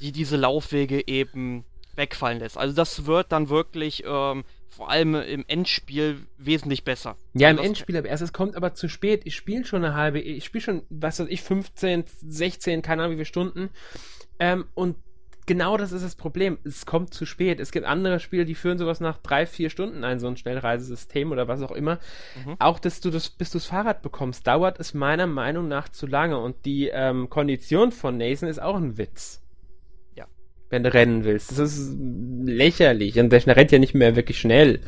[0.00, 1.64] die diese Laufwege eben
[1.96, 2.58] wegfallen lässt.
[2.58, 7.16] Also das wird dann wirklich ähm, vor allem im Endspiel wesentlich besser.
[7.32, 8.22] Ja, im Endspiel aber erst.
[8.22, 9.22] Es kommt aber zu spät.
[9.24, 13.12] Ich spiele schon eine halbe, ich spiele schon, was weiß ich, 15, 16, keine Ahnung
[13.12, 13.70] wie viele Stunden.
[14.38, 14.96] Ähm, und
[15.46, 16.58] genau das ist das Problem.
[16.64, 17.60] Es kommt zu spät.
[17.60, 21.32] Es gibt andere Spiele, die führen sowas nach drei, vier Stunden ein, so ein Schnellreisesystem
[21.32, 21.98] oder was auch immer.
[22.44, 22.56] Mhm.
[22.58, 26.06] Auch, dass du das, bis du das Fahrrad bekommst, dauert es meiner Meinung nach zu
[26.06, 26.38] lange.
[26.38, 29.42] Und die ähm, Kondition von Nathan ist auch ein Witz
[30.70, 31.52] wenn du rennen willst.
[31.52, 31.96] Das ist
[32.44, 33.18] lächerlich.
[33.18, 34.80] Und der rennt ja nicht mehr wirklich schnell.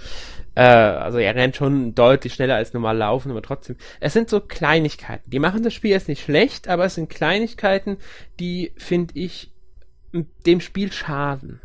[0.55, 3.77] Äh, also er rennt schon deutlich schneller als normal laufen, aber trotzdem.
[4.01, 5.31] Es sind so Kleinigkeiten.
[5.31, 7.99] Die machen das Spiel jetzt nicht schlecht, aber es sind Kleinigkeiten,
[8.41, 9.53] die, finde ich,
[10.13, 11.61] dem Spiel schaden.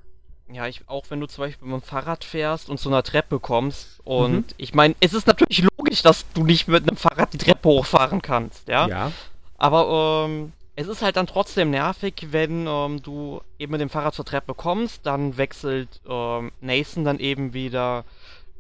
[0.52, 3.40] Ja, ich, auch wenn du zum Beispiel mit dem Fahrrad fährst und zu einer Treppe
[3.40, 4.56] kommst und mhm.
[4.58, 8.22] ich meine, es ist natürlich logisch, dass du nicht mit einem Fahrrad die Treppe hochfahren
[8.22, 8.88] kannst, ja.
[8.88, 9.12] Ja.
[9.58, 14.14] Aber ähm, es ist halt dann trotzdem nervig, wenn ähm, du eben mit dem Fahrrad
[14.14, 18.06] zur Treppe kommst, dann wechselt ähm, Nathan dann eben wieder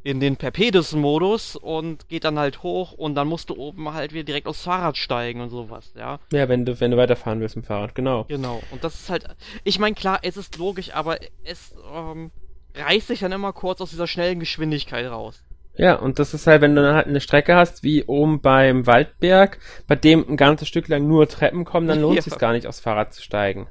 [0.03, 4.23] in den Perpedes-Modus und geht dann halt hoch und dann musst du oben halt wieder
[4.23, 6.19] direkt aufs Fahrrad steigen und sowas, ja.
[6.31, 8.25] Ja, wenn du, wenn du weiterfahren willst mit dem Fahrrad, genau.
[8.25, 8.61] Genau.
[8.71, 9.25] Und das ist halt,
[9.63, 12.31] ich meine, klar, es ist logisch, aber es ähm,
[12.75, 15.41] reißt sich dann immer kurz aus dieser schnellen Geschwindigkeit raus.
[15.75, 18.85] Ja, und das ist halt, wenn du dann halt eine Strecke hast, wie oben beim
[18.85, 22.23] Waldberg, bei dem ein ganzes Stück lang nur Treppen kommen, dann lohnt ja.
[22.25, 23.67] es gar nicht, aufs Fahrrad zu steigen.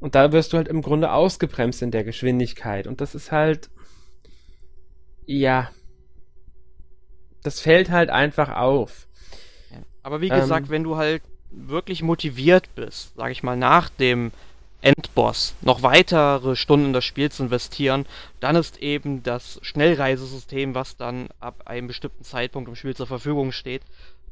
[0.00, 2.86] Und da wirst du halt im Grunde ausgebremst in der Geschwindigkeit.
[2.86, 3.70] Und das ist halt,
[5.26, 5.70] ja,
[7.42, 9.06] das fällt halt einfach auf.
[10.02, 14.30] Aber wie gesagt, ähm, wenn du halt wirklich motiviert bist, sag ich mal, nach dem
[14.80, 18.06] Endboss noch weitere Stunden in das Spiel zu investieren,
[18.40, 23.52] dann ist eben das Schnellreisesystem, was dann ab einem bestimmten Zeitpunkt im Spiel zur Verfügung
[23.52, 23.82] steht,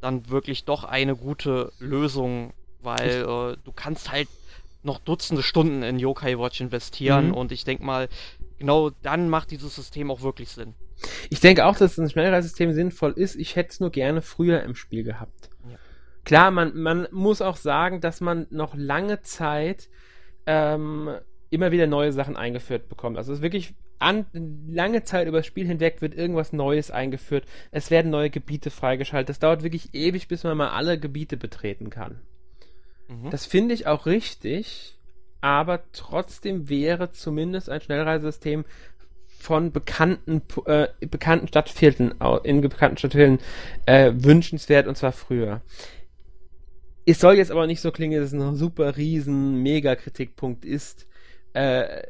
[0.01, 4.29] dann wirklich doch eine gute Lösung, weil äh, du kannst halt
[4.83, 7.33] noch Dutzende Stunden in Yokai Watch investieren mhm.
[7.33, 8.07] und ich denke mal,
[8.59, 10.75] genau dann macht dieses System auch wirklich Sinn.
[11.29, 13.35] Ich denke auch, dass ein Schnellreisesystem sinnvoll ist.
[13.35, 15.49] Ich hätte es nur gerne früher im Spiel gehabt.
[15.69, 15.77] Ja.
[16.23, 19.89] Klar, man, man muss auch sagen, dass man noch lange Zeit
[20.45, 21.09] ähm,
[21.49, 23.17] immer wieder neue Sachen eingeführt bekommt.
[23.17, 24.25] Also es ist wirklich an,
[24.67, 27.45] lange Zeit über das Spiel hinweg wird irgendwas Neues eingeführt.
[27.71, 29.29] Es werden neue Gebiete freigeschaltet.
[29.29, 32.21] Das dauert wirklich ewig, bis man mal alle Gebiete betreten kann.
[33.07, 33.29] Mhm.
[33.29, 34.97] Das finde ich auch richtig,
[35.41, 38.65] aber trotzdem wäre zumindest ein Schnellreisesystem
[39.45, 43.39] von bekannten äh, bekannten Stadtvierteln in bekannten Stadtvierteln
[43.85, 45.61] äh, wünschenswert und zwar früher.
[47.05, 51.07] Es soll jetzt aber nicht so klingen, dass es ein super riesen Mega-Kritikpunkt ist.
[51.53, 52.07] Äh,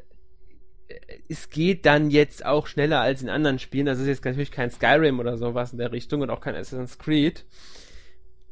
[1.28, 3.86] es geht dann jetzt auch schneller als in anderen Spielen.
[3.86, 6.98] Das ist jetzt natürlich kein Skyrim oder sowas in der Richtung und auch kein Assassin's
[6.98, 7.43] Creed.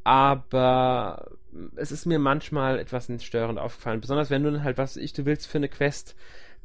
[0.04, 1.32] Aber
[1.78, 4.02] es ist mir manchmal etwas störend aufgefallen.
[4.02, 6.16] Besonders wenn du halt, was ich, du willst für eine Quest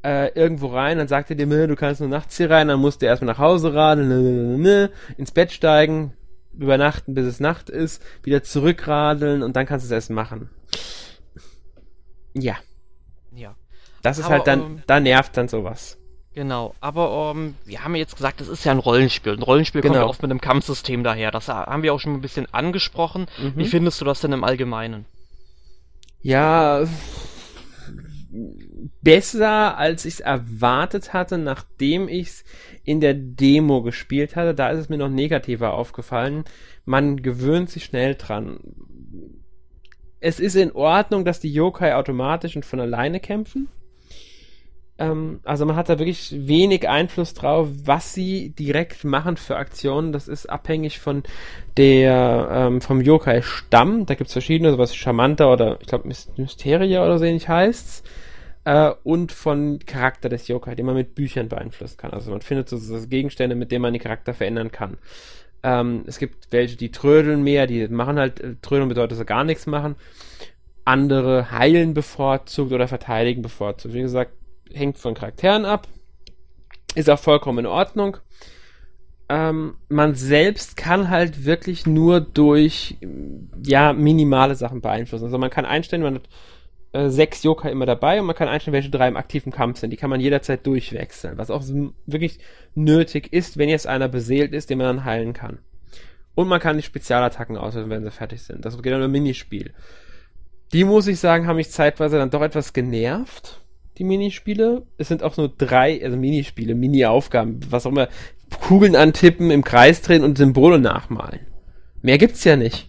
[0.03, 3.01] äh, irgendwo rein, dann sagt er dir, du kannst nur nachts hier rein, dann musst
[3.01, 6.13] du erstmal nach Hause radeln, ins Bett steigen,
[6.53, 10.49] übernachten, bis es Nacht ist, wieder zurückradeln und dann kannst du es erst machen.
[12.33, 12.57] Ja.
[13.33, 13.55] Ja.
[14.01, 15.97] Das ist aber, halt dann, ähm, da nervt dann sowas.
[16.33, 19.33] Genau, aber um, ähm, wir haben ja jetzt gesagt, das ist ja ein Rollenspiel.
[19.33, 19.93] Ein Rollenspiel genau.
[19.93, 21.31] kommt ja oft mit einem Kampfsystem daher.
[21.31, 23.25] Das haben wir auch schon ein bisschen angesprochen.
[23.41, 23.53] Mhm.
[23.55, 25.05] Wie findest du das denn im Allgemeinen?
[26.21, 26.85] Ja,
[29.01, 32.43] besser, als ich es erwartet hatte, nachdem ich es
[32.83, 34.53] in der Demo gespielt hatte.
[34.53, 36.45] Da ist es mir noch negativer aufgefallen.
[36.85, 38.59] Man gewöhnt sich schnell dran.
[40.19, 43.69] Es ist in Ordnung, dass die Yokai automatisch und von alleine kämpfen.
[44.97, 50.11] Ähm, also man hat da wirklich wenig Einfluss drauf, was sie direkt machen für Aktionen.
[50.11, 51.23] Das ist abhängig von
[51.77, 54.05] der ähm, vom Yokai-Stamm.
[54.05, 58.03] Da gibt es verschiedene, sowas Charmanter oder ich glaube Mysteria oder so ähnlich heißt's
[58.65, 62.11] äh, und von Charakter des Yokai, den man mit Büchern beeinflussen kann.
[62.11, 64.97] Also man findet so, Gegenstände, mit denen man den Charakter verändern kann.
[65.63, 69.25] Ähm, es gibt welche, die trödeln mehr, die machen halt, äh, trödeln bedeutet, dass sie
[69.25, 69.95] gar nichts machen.
[70.85, 73.93] Andere heilen bevorzugt oder verteidigen bevorzugt.
[73.93, 74.31] Wie gesagt,
[74.73, 75.87] hängt von Charakteren ab.
[76.95, 78.17] Ist auch vollkommen in Ordnung.
[79.27, 82.97] Ähm, man selbst kann halt wirklich nur durch
[83.63, 85.25] ja minimale Sachen beeinflussen.
[85.25, 86.29] Also man kann einstellen, man hat
[86.91, 89.91] äh, sechs Joker immer dabei und man kann einstellen, welche drei im aktiven Kampf sind.
[89.91, 91.63] Die kann man jederzeit durchwechseln, was auch
[92.05, 92.39] wirklich
[92.75, 95.59] nötig ist, wenn jetzt einer beseelt ist, den man dann heilen kann.
[96.35, 98.65] Und man kann die Spezialattacken auslösen, wenn sie fertig sind.
[98.65, 99.73] Das geht dann im Minispiel.
[100.71, 103.61] Die, muss ich sagen, haben mich zeitweise dann doch etwas genervt,
[103.97, 104.83] die Minispiele.
[104.97, 108.07] Es sind auch nur drei, also Minispiele, Mini-Aufgaben, was auch immer.
[108.61, 111.41] Kugeln antippen, im Kreis drehen und Symbole nachmalen.
[112.01, 112.88] Mehr gibt's ja nicht.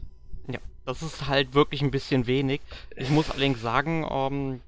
[0.85, 2.61] Das ist halt wirklich ein bisschen wenig.
[2.97, 4.61] Ich muss allerdings sagen, ähm,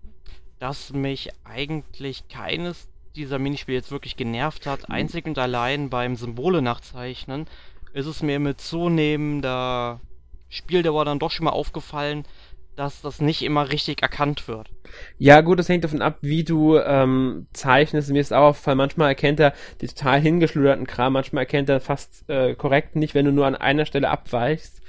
[0.59, 4.95] dass mich eigentlich keines dieser Minispiel jetzt wirklich genervt hat, mhm.
[4.95, 7.47] einzig und allein beim Symbole nachzeichnen,
[7.93, 10.01] ist es mir mit zunehmender
[10.49, 12.25] Spieldauer dann doch schon mal aufgefallen,
[12.77, 14.71] dass das nicht immer richtig erkannt wird.
[15.19, 18.11] Ja, gut, das hängt davon ab, wie du ähm, zeichnest.
[18.11, 22.29] Mir ist auch aufgefallen, manchmal erkennt er die total hingeschluderten Kram, manchmal erkennt er fast
[22.29, 24.81] äh, korrekt nicht, wenn du nur an einer Stelle abweichst.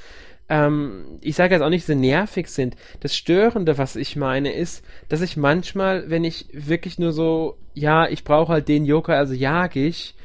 [0.50, 2.76] Ähm, ich sage jetzt auch nicht, dass sie nervig sind.
[3.00, 8.08] Das Störende, was ich meine, ist, dass ich manchmal, wenn ich wirklich nur so, ja,
[8.08, 10.16] ich brauche halt den Joker, also jag ich,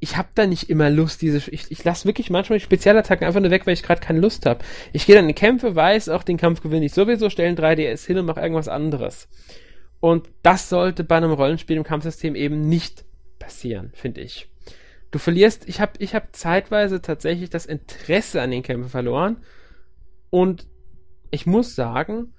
[0.00, 3.40] ich habe da nicht immer Lust, diese, ich, ich lasse wirklich manchmal die Spezialattacken einfach
[3.40, 4.64] nur weg, weil ich gerade keine Lust habe.
[4.92, 8.18] Ich gehe dann in Kämpfe, weiß auch, den Kampf gewinne ich sowieso, stellen 3DS hin
[8.18, 9.28] und mache irgendwas anderes.
[10.00, 13.04] Und das sollte bei einem Rollenspiel im Kampfsystem eben nicht
[13.38, 14.49] passieren, finde ich.
[15.10, 19.38] Du verlierst, ich habe ich hab zeitweise tatsächlich das Interesse an den Kämpfen verloren.
[20.30, 20.68] Und
[21.30, 22.32] ich muss sagen,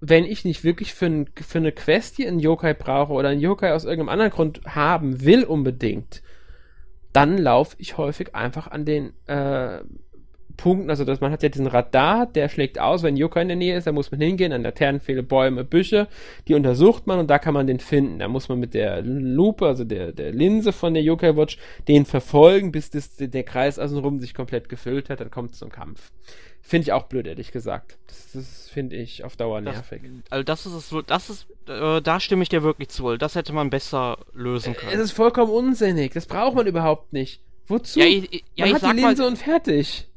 [0.00, 3.40] wenn ich nicht wirklich für, ein, für eine Quest hier einen Yokai brauche oder einen
[3.40, 6.22] Yokai aus irgendeinem anderen Grund haben will unbedingt,
[7.12, 9.80] dann laufe ich häufig einfach an den äh,
[10.60, 13.56] Punkten, also dass man hat ja diesen Radar, der schlägt aus, wenn Joker in der
[13.56, 16.06] Nähe ist, da muss man hingehen, an Laternen viele Bäume, Büsche,
[16.48, 18.18] die untersucht man und da kann man den finden.
[18.18, 21.56] Da muss man mit der Lupe, also der, der Linse von der Yokai Watch,
[21.88, 25.70] den verfolgen, bis das, der Kreis außenrum sich komplett gefüllt hat, dann kommt es zum
[25.70, 26.12] Kampf.
[26.60, 27.98] Finde ich auch blöd, ehrlich gesagt.
[28.06, 30.02] Das, das finde ich auf Dauer nervig.
[30.02, 33.16] Das, also das ist es, das ist, äh, da stimme ich dir wirklich zu.
[33.16, 34.92] Das hätte man besser lösen können.
[34.92, 36.12] Es ist vollkommen unsinnig.
[36.12, 37.40] Das braucht man überhaupt nicht.
[37.66, 38.00] Wozu?
[38.00, 40.09] Ja, ich, ja, man hat die Linse mal, und fertig.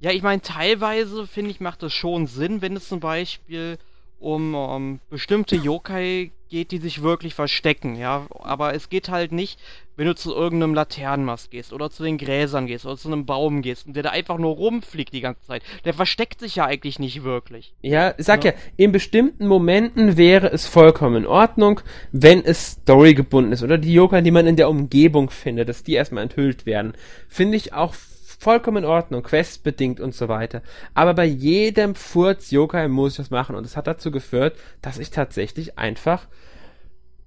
[0.00, 3.78] Ja, ich meine, teilweise finde ich, macht es schon Sinn, wenn es zum Beispiel
[4.20, 8.26] um, um bestimmte Yokai geht, die sich wirklich verstecken, ja.
[8.40, 9.58] Aber es geht halt nicht,
[9.96, 13.62] wenn du zu irgendeinem Laternenmast gehst oder zu den Gräsern gehst oder zu einem Baum
[13.62, 15.62] gehst und der da einfach nur rumfliegt die ganze Zeit.
[15.84, 17.74] Der versteckt sich ja eigentlich nicht wirklich.
[17.82, 21.80] Ja, sag ja, ja in bestimmten Momenten wäre es vollkommen in Ordnung,
[22.12, 25.94] wenn es storygebunden ist oder die Yokai, die man in der Umgebung findet, dass die
[25.94, 26.94] erstmal enthüllt werden.
[27.28, 27.94] Finde ich auch
[28.38, 30.62] vollkommen in Ordnung, questbedingt und so weiter.
[30.94, 34.98] Aber bei jedem Furz Yokai muss ich das machen und es hat dazu geführt, dass
[34.98, 36.28] ich tatsächlich einfach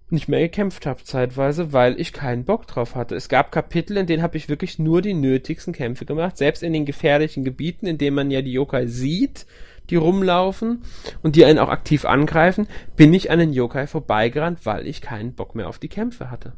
[0.09, 3.15] nicht mehr gekämpft habe zeitweise, weil ich keinen Bock drauf hatte.
[3.15, 6.73] Es gab Kapitel, in denen habe ich wirklich nur die nötigsten Kämpfe gemacht, selbst in
[6.73, 9.45] den gefährlichen Gebieten, in denen man ja die Yokai sieht,
[9.89, 10.83] die rumlaufen
[11.23, 15.33] und die einen auch aktiv angreifen, bin ich an den Yokai vorbeigerannt, weil ich keinen
[15.33, 16.53] Bock mehr auf die Kämpfe hatte.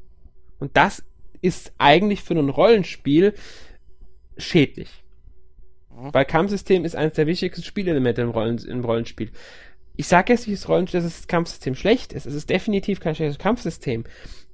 [0.60, 1.04] Und das
[1.42, 3.34] ist eigentlich für ein Rollenspiel
[4.38, 5.04] schädlich.
[5.90, 6.14] Mhm.
[6.14, 9.32] Weil Kampfsystem ist eines der wichtigsten Spielelemente im, Rollen, im Rollenspiel.
[9.96, 12.26] Ich sage jetzt nicht, das, Rollenspiel, dass das Kampfsystem schlecht ist.
[12.26, 14.06] Es ist definitiv kein schlechtes Kampfsystem.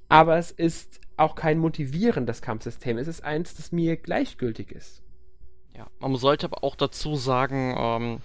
[0.08, 2.98] Aber es ist auch kein motivierendes Kampfsystem.
[2.98, 5.02] Es ist eins, das mir gleichgültig ist.
[5.76, 8.18] Ja, man sollte aber auch dazu sagen, ähm,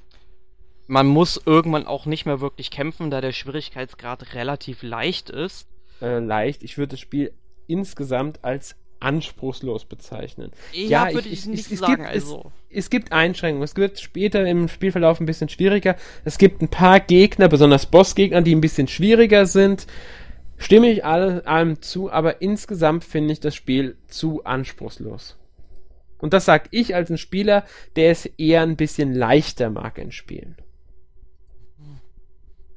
[0.88, 5.68] man muss irgendwann auch nicht mehr wirklich kämpfen, da der Schwierigkeitsgrad relativ leicht ist.
[6.02, 6.64] Äh, leicht.
[6.64, 7.34] Ich würde das Spiel
[7.68, 10.52] insgesamt als anspruchslos bezeichnen.
[10.74, 11.98] Ja, ja würde ich, ich, nicht es, sagen.
[11.98, 12.52] Gibt, also.
[12.70, 13.64] Es, es, gibt Einschränkungen.
[13.64, 15.96] Es wird später im Spielverlauf ein bisschen schwieriger.
[16.24, 19.88] Es gibt ein paar Gegner, besonders Bossgegner, die ein bisschen schwieriger sind.
[20.58, 25.38] Stimme ich all, allem zu, aber insgesamt finde ich das Spiel zu anspruchslos.
[26.18, 27.66] Und das sage ich als ein Spieler,
[27.96, 30.56] der es eher ein bisschen leichter mag in Spielen.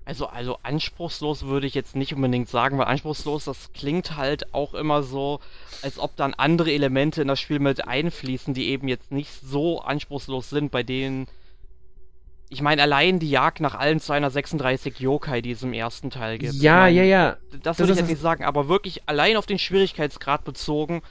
[0.09, 4.73] Also, also anspruchslos würde ich jetzt nicht unbedingt sagen, weil anspruchslos, das klingt halt auch
[4.73, 5.41] immer so,
[5.83, 9.83] als ob dann andere Elemente in das Spiel mit einfließen, die eben jetzt nicht so
[9.83, 11.27] anspruchslos sind, bei denen.
[12.49, 16.55] Ich meine, allein die Jagd nach allen 236 Yokai, die es im ersten Teil gibt.
[16.55, 17.37] Ja, meine, ja, ja.
[17.63, 21.03] Das würde ich jetzt nicht sagen, aber wirklich allein auf den Schwierigkeitsgrad bezogen,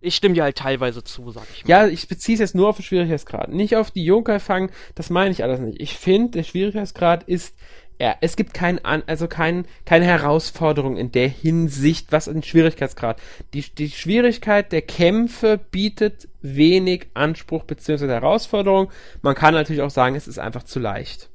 [0.00, 1.70] ich stimme dir halt teilweise zu, sag ich mal.
[1.70, 3.48] Ja, ich beziehe es jetzt nur auf den Schwierigkeitsgrad.
[3.48, 5.80] Nicht auf die Yokai fangen, das meine ich alles nicht.
[5.80, 7.56] Ich finde, der Schwierigkeitsgrad ist
[8.00, 13.20] ja, es gibt kein, also kein, keine Herausforderung in der Hinsicht, was den Schwierigkeitsgrad.
[13.52, 18.08] Die, die Schwierigkeit der Kämpfe bietet wenig Anspruch bzw.
[18.08, 18.90] Herausforderung.
[19.22, 21.30] Man kann natürlich auch sagen, es ist einfach zu leicht.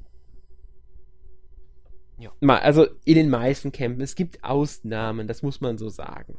[2.18, 2.32] Ja.
[2.42, 4.02] Also in den meisten Kämpfen.
[4.02, 6.38] Es gibt Ausnahmen, das muss man so sagen.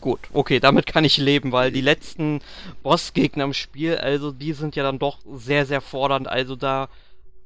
[0.00, 2.40] Gut, okay, damit kann ich leben, weil die letzten
[2.82, 6.28] Bossgegner im Spiel, also die sind ja dann doch sehr, sehr fordernd.
[6.28, 6.88] Also da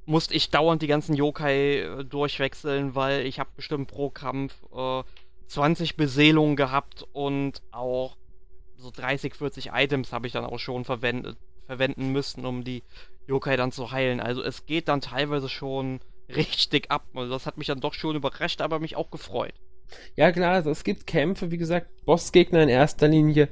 [0.09, 5.03] musste ich dauernd die ganzen Yokai äh, durchwechseln, weil ich habe bestimmt pro Kampf äh,
[5.49, 8.17] 20 Beseelungen gehabt und auch
[8.77, 11.37] so 30, 40 Items habe ich dann auch schon verwendet,
[11.67, 12.83] verwenden müssen, um die
[13.27, 14.21] Yokai dann zu heilen.
[14.21, 16.01] Also es geht dann teilweise schon
[16.35, 17.05] richtig ab.
[17.15, 19.55] Also das hat mich dann doch schon überrascht, aber mich auch gefreut.
[20.17, 23.49] Ja klar, also es gibt Kämpfe, wie gesagt, Bossgegner in erster Linie,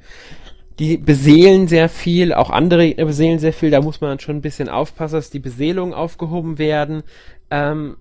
[0.79, 4.69] die beseelen sehr viel, auch andere beseelen sehr viel, da muss man schon ein bisschen
[4.69, 7.03] aufpassen, dass die Beseelungen aufgehoben werden.
[7.49, 7.97] Ähm,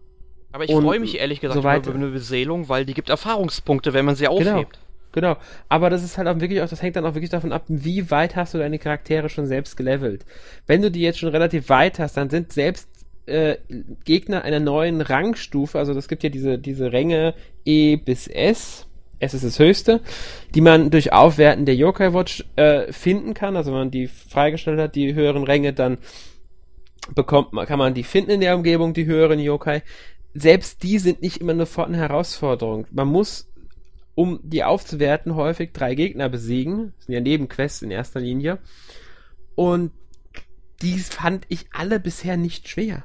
[0.53, 1.55] Aber ich freue mich ehrlich gesagt
[1.85, 4.37] so über eine Beseelung, weil die gibt Erfahrungspunkte, wenn man sie genau.
[4.37, 4.79] aufhebt.
[5.13, 5.41] Genau, genau.
[5.69, 8.11] Aber das ist halt auch wirklich auch, das hängt dann auch wirklich davon ab, wie
[8.11, 10.27] weit hast du deine Charaktere schon selbst gelevelt.
[10.67, 12.89] Wenn du die jetzt schon relativ weit hast, dann sind selbst
[13.25, 13.57] äh,
[14.05, 18.86] Gegner einer neuen Rangstufe, also das gibt ja diese, diese Ränge E bis S,
[19.19, 20.01] S ist das höchste,
[20.55, 24.79] die man durch Aufwerten der Yokai Watch äh, finden kann, also wenn man die freigestellt
[24.79, 25.99] hat, die höheren Ränge, dann
[27.15, 29.83] bekommt man, kann man die finden in der Umgebung, die höheren Yokai.
[30.35, 32.87] Selbst die sind nicht immer sofort eine Herausforderung.
[32.91, 33.51] Man muss,
[34.15, 36.93] um die aufzuwerten, häufig drei Gegner besiegen.
[36.97, 38.59] Das sind ja Nebenquests in erster Linie.
[39.55, 39.93] Und
[40.83, 43.05] die fand ich alle bisher nicht schwer.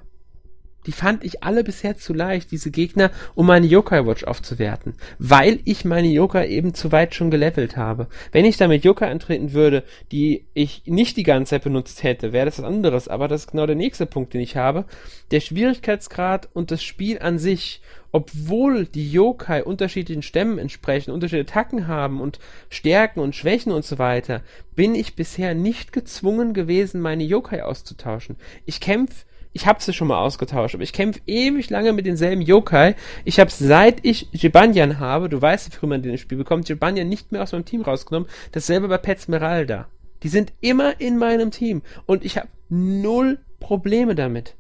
[0.86, 4.95] Die fand ich alle bisher zu leicht, diese Gegner, um meine Yokai Watch aufzuwerten.
[5.19, 8.07] Weil ich meine Yokai eben zu weit schon gelevelt habe.
[8.32, 12.45] Wenn ich damit Yokai antreten würde, die ich nicht die ganze Zeit benutzt hätte, wäre
[12.45, 13.07] das was anderes.
[13.07, 14.86] Aber das ist genau der nächste Punkt, den ich habe.
[15.29, 21.88] Der Schwierigkeitsgrad und das Spiel an sich, obwohl die Yokai unterschiedlichen Stämmen entsprechen, unterschiedliche Attacken
[21.88, 24.41] haben und Stärken und Schwächen und so weiter,
[24.75, 28.36] bin ich bisher nicht gezwungen gewesen, meine Yokai auszutauschen.
[28.65, 32.41] Ich kämpfe ich habe sie schon mal ausgetauscht, aber ich kämpfe ewig lange mit denselben
[32.41, 32.95] Yokai.
[33.26, 37.10] Ich habe seit ich Jibanyan habe, du weißt, wie früh man den Spiel bekommt, Jibanyan
[37.10, 38.30] nicht mehr aus meinem Team rausgenommen.
[38.54, 39.88] Dasselbe bei Pet Smeralda.
[40.24, 44.56] Die sind immer in meinem Team und ich habe null Probleme damit.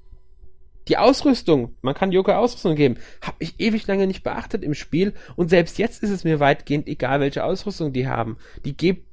[0.87, 5.13] Die Ausrüstung, man kann Yokai Ausrüstung geben, habe ich ewig lange nicht beachtet im Spiel
[5.35, 8.37] und selbst jetzt ist es mir weitgehend egal, welche Ausrüstung die haben.
[8.65, 9.05] Die gibt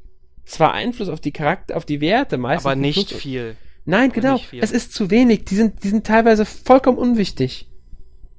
[0.44, 2.66] zwar Einfluss auf die Charakter, auf die Werte, meistens.
[2.66, 3.56] Aber nicht viel.
[3.88, 4.38] Nein, genau.
[4.60, 5.46] Es ist zu wenig.
[5.46, 7.66] Die sind, die sind teilweise vollkommen unwichtig.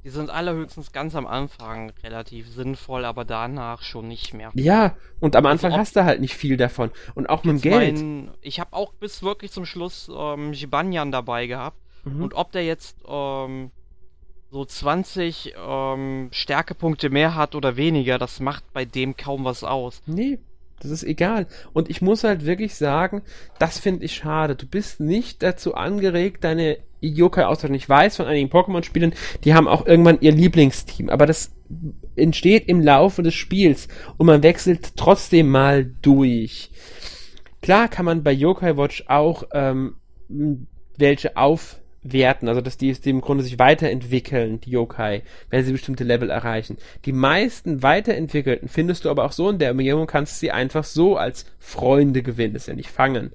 [0.03, 4.51] Die sind allerhöchstens ganz am Anfang relativ sinnvoll, aber danach schon nicht mehr.
[4.53, 6.91] Ja, und am Anfang also hast du halt nicht viel davon.
[7.15, 7.95] Und auch mit dem Geld.
[7.95, 11.77] Mein, ich habe auch bis wirklich zum Schluss ähm, Jibanyan dabei gehabt.
[12.03, 12.21] Mhm.
[12.21, 13.71] Und ob der jetzt ähm,
[14.51, 20.03] so 20 ähm, Stärkepunkte mehr hat oder weniger, das macht bei dem kaum was aus.
[20.05, 20.37] Nee,
[20.81, 21.47] das ist egal.
[21.73, 23.21] Und ich muss halt wirklich sagen,
[23.57, 24.55] das finde ich schade.
[24.55, 27.75] Du bist nicht dazu angeregt, deine Yokai auszutauschen.
[27.75, 29.13] Ich weiß von einigen Pokémon-Spielern,
[29.43, 31.51] die haben auch irgendwann ihr Lieblingsteam, aber das
[32.15, 36.71] entsteht im Laufe des Spiels und man wechselt trotzdem mal durch.
[37.61, 39.95] Klar kann man bei Yokai Watch auch ähm,
[40.97, 45.71] welche auf werten, also dass die, die im Grunde sich weiterentwickeln, die Yokai, wenn sie
[45.71, 46.77] bestimmte Level erreichen.
[47.05, 51.17] Die meisten weiterentwickelten findest du aber auch so in der Umgebung, kannst sie einfach so
[51.17, 53.31] als Freunde gewinnen, das ist ja nicht fangen.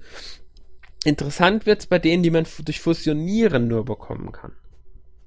[1.03, 4.53] Interessant wird's bei denen, die man durch Fusionieren nur bekommen kann.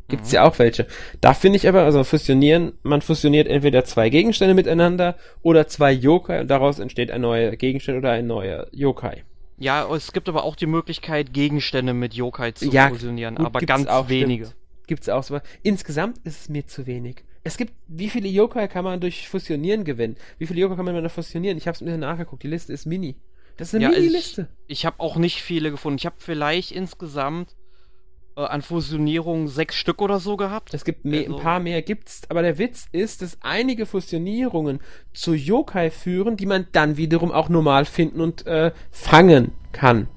[0.09, 0.37] Gibt's mhm.
[0.37, 0.87] ja auch welche.
[1.21, 6.41] Da finde ich aber, also fusionieren, man fusioniert entweder zwei Gegenstände miteinander oder zwei Yokai
[6.41, 9.23] und daraus entsteht ein neuer Gegenstand oder ein neuer Yokai.
[9.59, 13.61] Ja, es gibt aber auch die Möglichkeit, Gegenstände mit Yokai zu ja, fusionieren, gut, aber
[13.61, 14.47] ganz auch, wenige.
[14.47, 14.87] Stimmt.
[14.87, 15.41] Gibt's auch so.
[15.63, 17.25] Insgesamt ist es mir zu wenig.
[17.45, 20.17] Es gibt, wie viele Yokai kann man durch Fusionieren gewinnen?
[20.39, 21.59] Wie viele Yokai kann man noch fusionieren?
[21.59, 22.43] Ich habe es mir nachgeguckt.
[22.43, 23.17] Die Liste ist mini.
[23.57, 24.49] Das ist eine ja, Mini-Liste.
[24.67, 25.99] Ich, ich habe auch nicht viele gefunden.
[25.99, 27.57] Ich habe vielleicht insgesamt
[28.47, 30.75] an Fusionierungen sechs Stück oder so gehabt.
[30.75, 34.81] Es gibt mehr, also, ein paar mehr gibt's, aber der Witz ist, dass einige Fusionierungen
[35.13, 40.09] zu Yokai führen, die man dann wiederum auch normal finden und äh, fangen kann.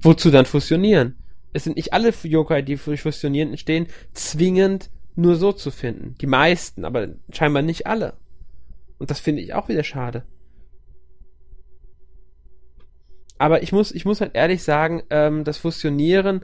[0.00, 1.16] Wozu dann fusionieren?
[1.52, 6.14] Es sind nicht alle Yokai, die durch Fusionieren entstehen, zwingend nur so zu finden.
[6.20, 8.14] Die meisten, aber scheinbar nicht alle.
[8.98, 10.24] Und das finde ich auch wieder schade.
[13.38, 16.42] Aber ich muss, ich muss halt ehrlich sagen, ähm, das Fusionieren,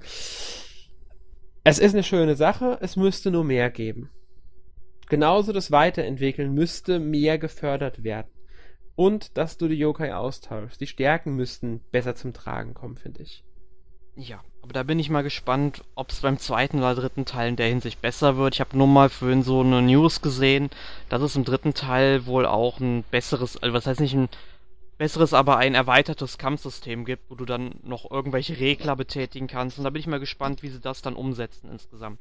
[1.65, 4.11] es ist eine schöne Sache, es müsste nur mehr geben.
[5.09, 8.31] Genauso das Weiterentwickeln müsste mehr gefördert werden.
[8.95, 10.81] Und dass du die Yokai austauschst.
[10.81, 13.45] Die Stärken müssten besser zum Tragen kommen, finde ich.
[14.15, 17.57] Ja, aber da bin ich mal gespannt, ob es beim zweiten oder dritten Teil in
[17.57, 18.55] der Hinsicht besser wird.
[18.55, 20.69] Ich habe nur mal vorhin so eine News gesehen,
[21.09, 24.29] dass es im dritten Teil wohl auch ein besseres, also was heißt nicht ein
[24.99, 29.79] besseres, aber ein erweitertes Kampfsystem gibt, wo du dann noch irgendwelche Regler betätigen kannst.
[29.79, 32.19] Und da bin ich mal gespannt, wie sie das dann umsetzen insgesamt.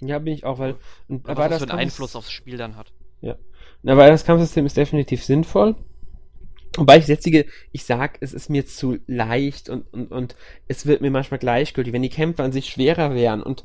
[0.00, 0.76] Ja, bin ich auch, weil
[1.24, 2.92] aber was das für einen Einfluss aufs Spiel dann hat.
[3.20, 3.36] Ja.
[3.84, 5.76] Aber das Kampfsystem ist definitiv sinnvoll.
[6.76, 10.36] Wobei ich jetzige, ich sag, es ist mir zu leicht und, und, und
[10.68, 13.64] es wird mir manchmal gleichgültig, wenn die Kämpfe an sich schwerer wären und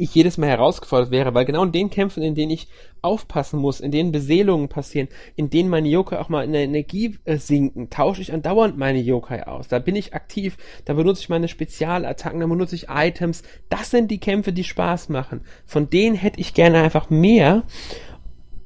[0.00, 2.68] ich jedes Mal herausgefordert wäre, weil genau in den Kämpfen, in denen ich
[3.02, 7.18] aufpassen muss, in denen Beseelungen passieren, in denen meine Yokai auch mal in der Energie
[7.24, 9.68] äh, sinken, tausche ich andauernd meine Yokai aus.
[9.68, 13.42] Da bin ich aktiv, da benutze ich meine Spezialattacken, da benutze ich Items.
[13.68, 15.42] Das sind die Kämpfe, die Spaß machen.
[15.66, 17.64] Von denen hätte ich gerne einfach mehr.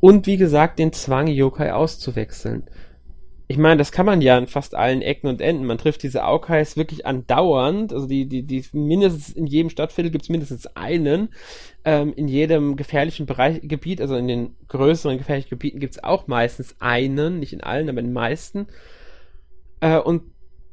[0.00, 2.64] Und wie gesagt, den Zwang, Yokai auszuwechseln
[3.54, 5.64] ich meine, das kann man ja an fast allen Ecken und Enden.
[5.64, 7.92] Man trifft diese Aukais wirklich andauernd.
[7.92, 11.28] Also die, die, die mindestens in jedem Stadtviertel gibt es mindestens einen.
[11.84, 16.26] Ähm, in jedem gefährlichen Bereich, Gebiet, also in den größeren gefährlichen Gebieten gibt es auch
[16.26, 18.66] meistens einen, nicht in allen, aber in den meisten.
[19.78, 20.22] Äh, und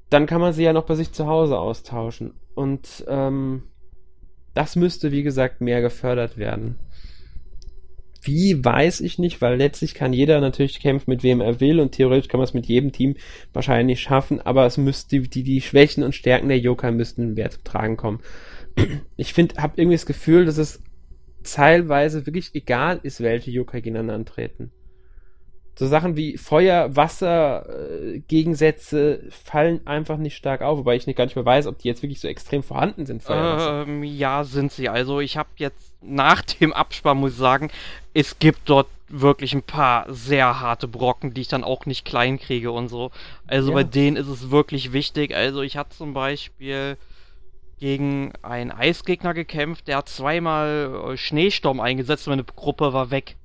[0.10, 2.34] dann kann man sie ja noch bei sich zu Hause austauschen.
[2.56, 3.62] Und ähm,
[4.56, 6.80] das müsste, wie gesagt, mehr gefördert werden.
[8.22, 11.94] Wie, weiß ich nicht, weil letztlich kann jeder natürlich kämpfen, mit wem er will und
[11.94, 13.16] theoretisch kann man es mit jedem Team
[13.54, 17.64] wahrscheinlich schaffen, aber es müsste, die, die Schwächen und Stärken der Joker müssten mehr zum
[17.64, 18.20] Tragen kommen.
[19.18, 20.82] Ich finde, habe irgendwie das Gefühl, dass es
[21.44, 24.72] teilweise wirklich egal ist, welche Joker gegeneinander antreten.
[25.76, 31.16] So Sachen wie Feuer, Wasser, äh, Gegensätze fallen einfach nicht stark auf, wobei ich nicht
[31.16, 33.24] gar nicht mehr weiß, ob die jetzt wirklich so extrem vorhanden sind.
[33.28, 34.90] Ähm, ja, sind sie.
[34.90, 37.70] Also ich habe jetzt nach dem Abspann, muss ich sagen,
[38.14, 42.40] es gibt dort wirklich ein paar sehr harte Brocken, die ich dann auch nicht klein
[42.40, 43.12] kriege und so.
[43.48, 43.76] Also ja.
[43.76, 45.36] bei denen ist es wirklich wichtig.
[45.36, 46.98] Also ich hatte zum Beispiel
[47.80, 53.36] gegen einen Eisgegner gekämpft, der hat zweimal äh, Schneesturm eingesetzt und meine Gruppe war weg.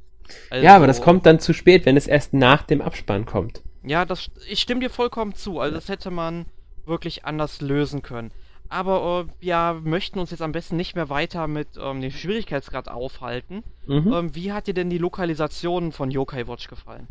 [0.50, 3.62] Also, ja, aber das kommt dann zu spät, wenn es erst nach dem Abspann kommt.
[3.82, 5.60] Ja, das, ich stimme dir vollkommen zu.
[5.60, 6.46] Also das hätte man
[6.84, 8.30] wirklich anders lösen können.
[8.68, 12.88] Aber äh, wir möchten uns jetzt am besten nicht mehr weiter mit ähm, dem Schwierigkeitsgrad
[12.88, 13.62] aufhalten.
[13.86, 14.12] Mhm.
[14.12, 17.08] Ähm, wie hat dir denn die Lokalisation von Yokai Watch gefallen?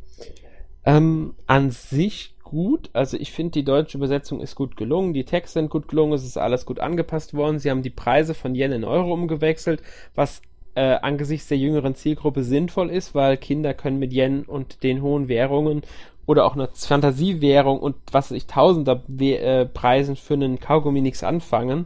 [0.86, 2.90] Ähm, an sich gut.
[2.94, 6.24] Also ich finde, die deutsche Übersetzung ist gut gelungen, die Texte sind gut gelungen, es
[6.24, 7.60] ist alles gut angepasst worden.
[7.60, 9.82] Sie haben die Preise von Yen in Euro umgewechselt,
[10.14, 10.42] was
[10.76, 15.28] äh, angesichts der jüngeren Zielgruppe sinnvoll ist, weil Kinder können mit Yen und den hohen
[15.28, 15.84] Währungen
[16.26, 21.02] oder auch einer Fantasiewährung und was weiß ich, tausender We äh, Preisen für einen Kaugummi
[21.02, 21.86] nichts anfangen.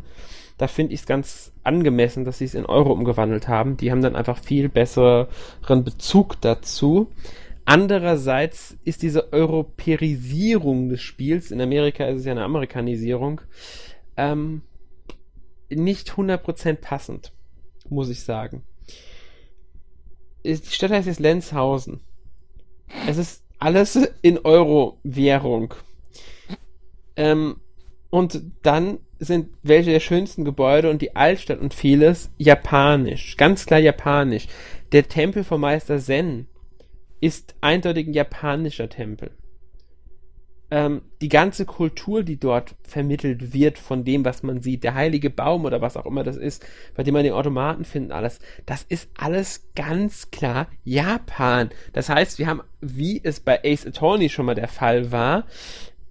[0.57, 3.77] Da finde ich es ganz angemessen, dass sie es in Euro umgewandelt haben.
[3.77, 7.07] Die haben dann einfach viel besseren Bezug dazu.
[7.65, 13.41] Andererseits ist diese Europäisierung des Spiels, in Amerika ist es ja eine Amerikanisierung,
[14.17, 14.63] ähm,
[15.69, 17.31] nicht 100% passend,
[17.87, 18.63] muss ich sagen.
[20.43, 21.99] Die Stadt heißt jetzt Lenzhausen.
[23.07, 25.73] Es ist alles in Euro-Währung.
[27.15, 27.57] Ähm,
[28.09, 33.35] und dann sind welche der schönsten Gebäude und die Altstadt und vieles japanisch.
[33.37, 34.47] Ganz klar japanisch.
[34.93, 36.47] Der Tempel vom Meister Zen
[37.19, 39.31] ist eindeutig ein japanischer Tempel.
[40.71, 45.29] Ähm, die ganze Kultur, die dort vermittelt wird von dem, was man sieht, der heilige
[45.29, 46.65] Baum oder was auch immer das ist,
[46.95, 51.69] bei dem man den Automaten findet, alles, das ist alles ganz klar Japan.
[51.93, 55.45] Das heißt, wir haben, wie es bei Ace Attorney schon mal der Fall war,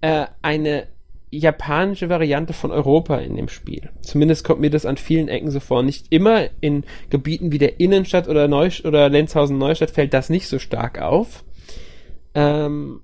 [0.01, 0.87] äh, eine
[1.31, 3.89] japanische Variante von Europa in dem Spiel.
[4.01, 5.83] Zumindest kommt mir das an vielen Ecken so vor.
[5.83, 10.47] Nicht immer in Gebieten wie der Innenstadt oder, Neusch oder Lenzhausen Neustadt fällt das nicht
[10.47, 11.43] so stark auf.
[12.33, 13.01] Ähm,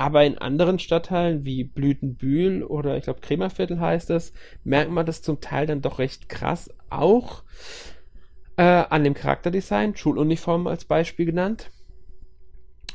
[0.00, 4.32] aber in anderen Stadtteilen wie Blütenbühl oder ich glaube Kremerviertel heißt es,
[4.64, 6.70] merkt man das zum Teil dann doch recht krass.
[6.88, 7.44] Auch
[8.56, 11.70] äh, an dem Charakterdesign, Schuluniformen als Beispiel genannt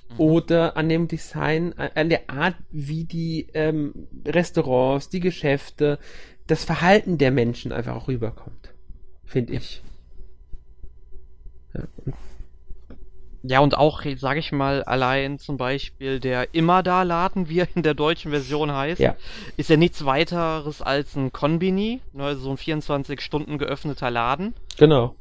[0.09, 0.19] Mhm.
[0.19, 5.99] oder an dem Design, an der Art, wie die ähm, Restaurants, die Geschäfte,
[6.47, 8.73] das Verhalten der Menschen einfach auch rüberkommt.
[9.25, 9.83] Finde ich.
[11.73, 11.83] Ja.
[13.47, 17.93] Ja, und auch, sage ich mal, allein zum Beispiel der Immer-Da-Laden, wie er in der
[17.93, 19.15] deutschen Version heißt, ja.
[19.57, 24.53] ist ja nichts weiteres als ein Konbini, ne, also so ein 24 Stunden geöffneter Laden.
[24.77, 25.15] Genau.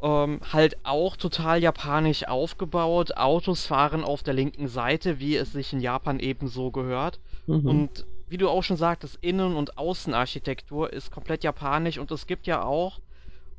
[0.00, 3.16] Ähm, halt auch total japanisch aufgebaut.
[3.16, 7.18] Autos fahren auf der linken Seite, wie es sich in Japan ebenso gehört.
[7.46, 7.66] Mhm.
[7.66, 12.46] Und wie du auch schon sagtest, Innen- und Außenarchitektur ist komplett japanisch und es gibt
[12.46, 13.00] ja auch,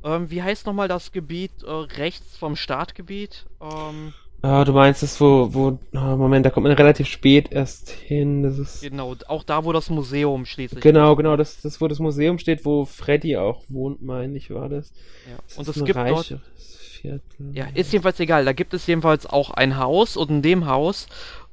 [0.04, 3.46] ähm, wie heißt nochmal das Gebiet äh, rechts vom Startgebiet?
[3.60, 7.90] Ähm, Ah, du meinst es, wo, wo, oh Moment, da kommt man relativ spät erst
[7.90, 8.42] hin.
[8.42, 11.98] Das ist genau, auch da, wo das Museum schließlich Genau, genau, das, das, wo das
[11.98, 14.94] Museum steht, wo Freddy auch wohnt, meine ich, war das.
[15.28, 15.36] Ja.
[15.46, 17.52] das und es gibt dort, Viertel.
[17.52, 18.46] Ja, ist jedenfalls egal.
[18.46, 21.06] Da gibt es jedenfalls auch ein Haus und in dem Haus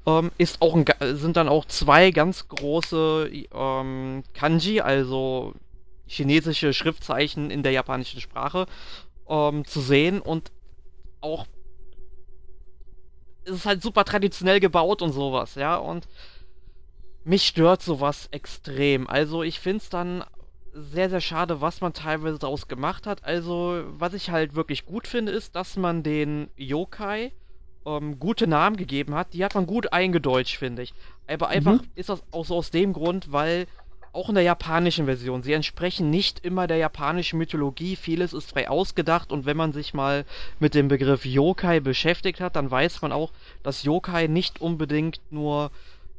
[0.06, 0.86] ähm, ist auch ein,
[1.16, 5.54] sind dann auch zwei ganz große ähm, Kanji, also
[6.08, 8.66] chinesische Schriftzeichen in der japanischen Sprache
[9.30, 10.52] ähm, zu sehen und
[11.22, 11.46] auch
[13.46, 16.08] es ist halt super traditionell gebaut und sowas, ja, und
[17.24, 19.08] mich stört sowas extrem.
[19.08, 20.24] Also ich finde es dann
[20.74, 23.24] sehr, sehr schade, was man teilweise daraus gemacht hat.
[23.24, 27.32] Also, was ich halt wirklich gut finde, ist, dass man den Yokai
[27.86, 29.34] ähm, gute Namen gegeben hat.
[29.34, 30.94] Die hat man gut eingedeutscht, finde ich.
[31.28, 31.88] Aber einfach mhm.
[31.96, 33.66] ist das auch so aus dem Grund, weil
[34.18, 35.44] auch in der japanischen Version.
[35.44, 37.96] Sie entsprechen nicht immer der japanischen Mythologie.
[37.96, 40.26] Vieles ist frei ausgedacht und wenn man sich mal
[40.60, 45.72] mit dem Begriff Yokai beschäftigt hat, dann weiß man auch, dass Yokai nicht unbedingt nur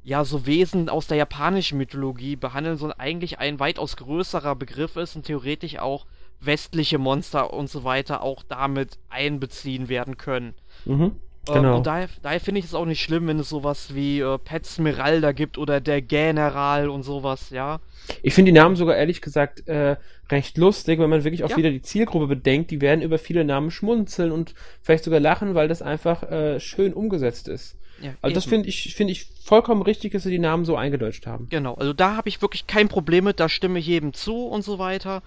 [0.04, 5.16] ja, so Wesen aus der japanischen Mythologie behandeln, sondern eigentlich ein weitaus größerer Begriff ist
[5.16, 6.06] und theoretisch auch
[6.40, 10.54] westliche Monster und so weiter auch damit einbeziehen werden können.
[10.84, 11.16] Mhm.
[11.48, 11.76] Ähm, genau.
[11.78, 14.66] und daher, daher finde ich es auch nicht schlimm, wenn es sowas wie äh, Pet
[14.66, 17.80] Smeralda gibt oder der General und sowas, ja.
[18.22, 19.96] Ich finde die Namen sogar ehrlich gesagt äh,
[20.30, 21.56] recht lustig, wenn man wirklich auch ja.
[21.56, 22.70] wieder die Zielgruppe bedenkt.
[22.70, 26.94] Die werden über viele Namen schmunzeln und vielleicht sogar lachen, weil das einfach äh, schön
[26.94, 27.76] umgesetzt ist.
[28.00, 28.34] Ja, also eben.
[28.34, 31.48] das finde ich, finde ich vollkommen richtig, dass sie die Namen so eingedeutscht haben.
[31.50, 34.62] Genau, also da habe ich wirklich kein Problem mit, da stimme ich jedem zu und
[34.62, 35.22] so weiter.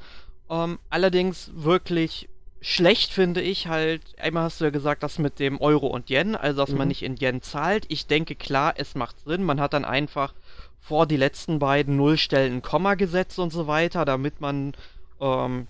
[0.50, 2.30] Ähm, allerdings wirklich
[2.62, 6.36] schlecht finde ich halt, einmal hast du ja gesagt, das mit dem Euro und Yen,
[6.36, 6.78] also dass mhm.
[6.78, 7.86] man nicht in Yen zahlt.
[7.90, 9.44] Ich denke, klar, es macht Sinn.
[9.44, 10.34] Man hat dann einfach
[10.80, 14.74] vor die letzten beiden Nullstellen ein Komma gesetzt und so weiter, damit man,
[15.20, 15.68] ähm,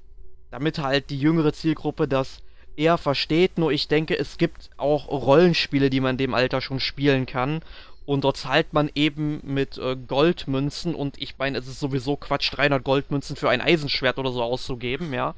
[0.51, 2.41] damit halt die jüngere Zielgruppe das
[2.75, 3.57] eher versteht.
[3.57, 7.61] Nur ich denke, es gibt auch Rollenspiele, die man in dem Alter schon spielen kann.
[8.05, 12.51] Und dort zahlt man eben mit äh, Goldmünzen und ich meine, es ist sowieso Quatsch,
[12.51, 15.35] 300 Goldmünzen für ein Eisenschwert oder so auszugeben, ja.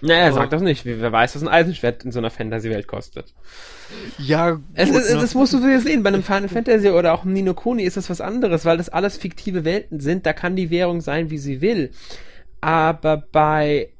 [0.00, 0.84] Naja, sag das nicht.
[0.84, 3.34] Wer weiß, was ein Eisenschwert in so einer Fantasy-Welt kostet.
[4.18, 5.20] Ja, es, gut, es, ne?
[5.20, 6.04] das musst du wieder sehen.
[6.04, 8.88] Bei einem Final Fantasy oder auch einem Nino Kuni ist das was anderes, weil das
[8.88, 10.24] alles fiktive Welten sind.
[10.24, 11.90] Da kann die Währung sein, wie sie will.
[12.60, 13.90] Aber bei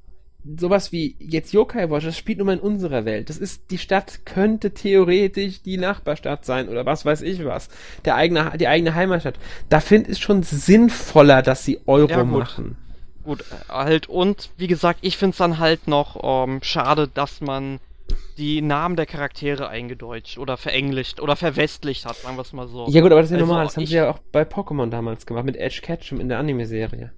[0.45, 3.31] sowas wie jetzt Yokai Watch, das spielt nur mal in unserer Welt.
[3.31, 7.69] Das ist, die Stadt könnte theoretisch die Nachbarstadt sein oder was weiß ich was.
[8.05, 9.39] Der eigene, die eigene Heimatstadt.
[9.69, 12.39] Da finde ich schon sinnvoller, dass sie Euro ja, gut.
[12.39, 12.77] machen.
[13.25, 17.81] Gut, halt, und wie gesagt, ich finde es dann halt noch ähm, schade, dass man
[18.37, 22.87] die Namen der Charaktere eingedeutscht oder verenglischt oder verwestlicht hat, sagen wir es mal so.
[22.91, 24.91] Ja gut, aber das ist ja also, normal, das haben sie ja auch bei Pokémon
[24.91, 27.13] damals gemacht, mit Edge Ketchum in der Anime-Serie.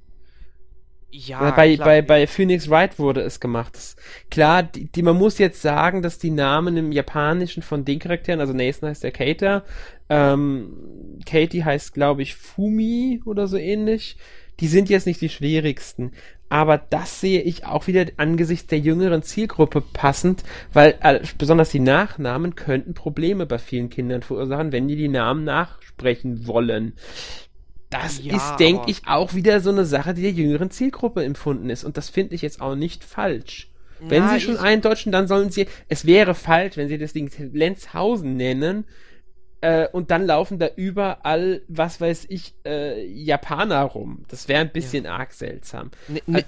[1.19, 3.75] Ja, bei, bei, bei Phoenix Wright wurde es gemacht.
[3.75, 3.97] Das,
[4.31, 8.41] klar, die, die, man muss jetzt sagen, dass die Namen im Japanischen von den Charakteren,
[8.41, 9.64] also Nathan heißt der Kater,
[10.11, 14.17] ähm, Katie heißt, glaube ich, Fumi oder so ähnlich.
[14.61, 16.12] Die sind jetzt nicht die schwierigsten.
[16.49, 21.81] Aber das sehe ich auch wieder angesichts der jüngeren Zielgruppe passend, weil äh, besonders die
[21.81, 26.93] Nachnamen könnten Probleme bei vielen Kindern verursachen, wenn die die Namen nachsprechen wollen.
[27.91, 31.70] Das ja, ist, denke ich, auch wieder so eine Sache, die der jüngeren Zielgruppe empfunden
[31.70, 31.84] ist.
[31.84, 33.70] Und das finde ich jetzt auch nicht falsch.
[34.01, 35.66] Wenn Na, sie schon eindeutschen, dann sollen sie.
[35.89, 38.84] Es wäre falsch, wenn sie das Ding Lenzhausen nennen.
[39.62, 44.24] Äh, und dann laufen da überall, was weiß ich, äh, Japaner rum.
[44.28, 45.16] Das wäre ein bisschen ja.
[45.16, 45.91] arg seltsam.
[46.09, 46.45] Ne, ne,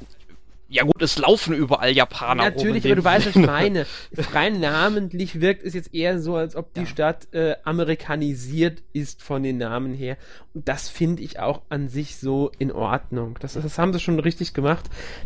[0.70, 2.52] ja gut, es laufen überall Japaner rum.
[2.54, 3.86] Natürlich, aber du weißt, was ich meine.
[4.32, 6.86] Rein namentlich wirkt es jetzt eher so, als ob die ja.
[6.86, 10.18] Stadt äh, amerikanisiert ist von den Namen her.
[10.52, 13.38] Und das finde ich auch an sich so in Ordnung.
[13.40, 14.84] Das, das haben sie schon richtig gemacht,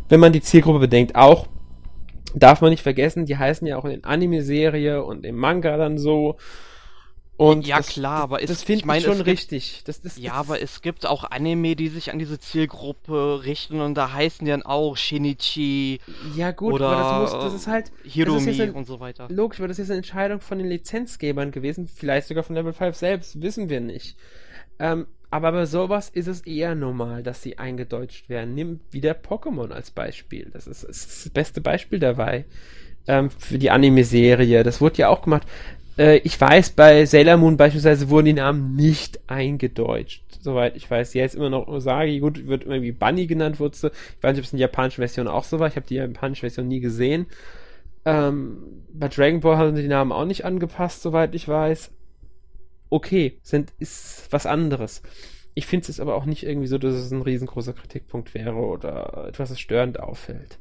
[0.08, 1.16] wenn man die Zielgruppe bedenkt.
[1.16, 1.48] Auch
[2.34, 6.36] darf man nicht vergessen, die heißen ja auch in Anime-Serie und im Manga dann so.
[7.42, 9.82] Und ja, das, klar, aber das, das finde ich, mein, schon richtig.
[9.84, 13.94] Das, das, ja, aber es gibt auch Anime, die sich an diese Zielgruppe richten und
[13.94, 15.98] da heißen die dann auch Shinichi.
[16.36, 17.90] Ja, gut, oder aber das, muss, das ist halt.
[18.04, 19.26] Hiromi ist ein, und so weiter.
[19.28, 22.94] Logisch, aber das ist eine Entscheidung von den Lizenzgebern gewesen, vielleicht sogar von Level 5
[22.94, 24.16] selbst, wissen wir nicht.
[24.78, 28.54] Ähm, aber bei sowas ist es eher normal, dass sie eingedeutscht werden.
[28.54, 30.48] Nimm wieder Pokémon als Beispiel.
[30.52, 32.44] Das ist, ist das beste Beispiel dabei.
[33.08, 34.62] Ähm, für die Anime-Serie.
[34.62, 35.48] Das wurde ja auch gemacht.
[35.98, 40.22] Äh, ich weiß, bei Sailor Moon beispielsweise wurden die Namen nicht eingedeutscht.
[40.40, 41.14] Soweit ich weiß.
[41.14, 44.52] Jetzt immer noch Osagi, gut, wird irgendwie Bunny genannt, wurde Ich weiß nicht, ob es
[44.52, 45.68] in der japanischen Version auch so war.
[45.68, 47.26] Ich habe die japanische Version nie gesehen.
[48.04, 51.92] Ähm, bei Dragon Ball haben sie die Namen auch nicht angepasst, soweit ich weiß.
[52.90, 55.02] Okay, sind, ist was anderes.
[55.54, 59.26] Ich finde es aber auch nicht irgendwie so, dass es ein riesengroßer Kritikpunkt wäre oder
[59.28, 60.58] etwas, das störend auffällt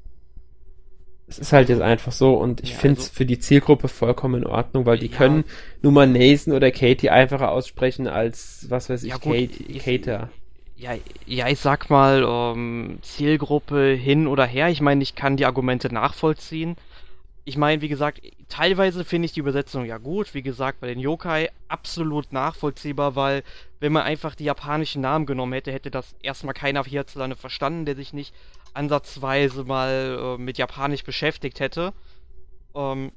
[1.31, 3.87] es ist halt jetzt einfach so und ich ja, finde es also, für die Zielgruppe
[3.87, 5.45] vollkommen in Ordnung, weil die ja, können
[5.81, 10.29] nur mal Nathan oder Katie einfacher aussprechen als, was weiß ich, ja, gut, Kate, Kater.
[10.75, 14.69] Ja, ja, ich sag mal, um, ähm, Zielgruppe hin oder her.
[14.69, 16.75] Ich meine, ich kann die Argumente nachvollziehen.
[17.45, 20.33] Ich meine, wie gesagt, teilweise finde ich die Übersetzung ja gut.
[20.33, 23.43] Wie gesagt, bei den Yokai absolut nachvollziehbar, weil
[23.79, 27.95] wenn man einfach die japanischen Namen genommen hätte, hätte das erstmal keiner hierzulande verstanden, der
[27.95, 28.33] sich nicht
[28.73, 31.93] ansatzweise mal äh, mit Japanisch beschäftigt hätte.
[32.75, 33.11] Ähm,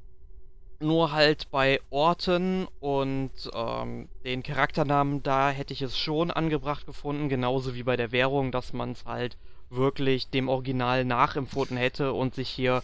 [0.81, 7.29] nur halt bei Orten und ähm, den Charakternamen, da hätte ich es schon angebracht gefunden,
[7.29, 9.37] genauso wie bei der Währung, dass man es halt
[9.71, 12.83] wirklich dem Original nachempfunden hätte und sich hier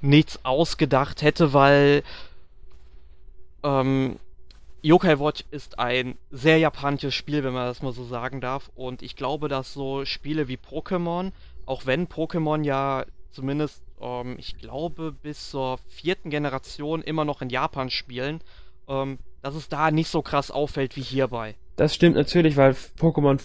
[0.00, 2.02] nichts ausgedacht hätte, weil
[3.62, 4.18] ähm,
[4.82, 8.70] Yokai Watch ist ein sehr japanisches Spiel, wenn man das mal so sagen darf.
[8.76, 11.32] Und ich glaube, dass so Spiele wie Pokémon
[11.68, 17.50] auch wenn Pokémon ja zumindest, ähm, ich glaube, bis zur vierten Generation immer noch in
[17.50, 18.40] Japan spielen,
[18.88, 21.56] ähm, dass es da nicht so krass auffällt wie hierbei.
[21.76, 23.38] Das stimmt natürlich, weil Pokémon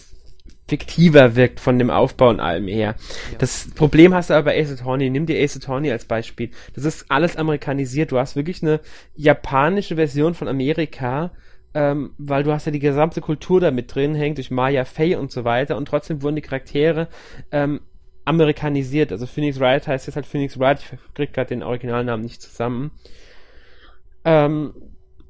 [0.66, 2.96] fiktiver wirkt von dem Aufbau und allem her.
[3.30, 3.38] Ja.
[3.38, 5.10] Das Problem hast du aber bei Ace Attorney.
[5.10, 6.50] Nimm dir Ace Attorney als Beispiel.
[6.74, 8.10] Das ist alles amerikanisiert.
[8.10, 8.80] Du hast wirklich eine
[9.14, 11.32] japanische Version von Amerika,
[11.74, 15.16] ähm, weil du hast ja die gesamte Kultur da mit drin, hängt durch Maya Fey
[15.16, 17.08] und so weiter und trotzdem wurden die Charaktere
[17.52, 17.80] ähm,
[18.24, 19.12] amerikanisiert.
[19.12, 20.80] Also Phoenix Wright heißt jetzt halt Phoenix Wright.
[20.80, 22.90] Ich krieg gerade den Originalnamen nicht zusammen.
[24.24, 24.74] Ähm,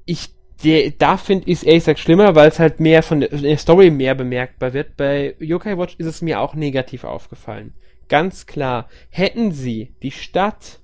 [0.05, 4.15] ich der, da finde ich gesagt schlimmer, weil es halt mehr von der Story mehr
[4.15, 4.97] bemerkbar wird.
[4.97, 7.75] Bei Yokai Watch ist es mir auch negativ aufgefallen.
[8.09, 10.81] Ganz klar, hätten sie die Stadt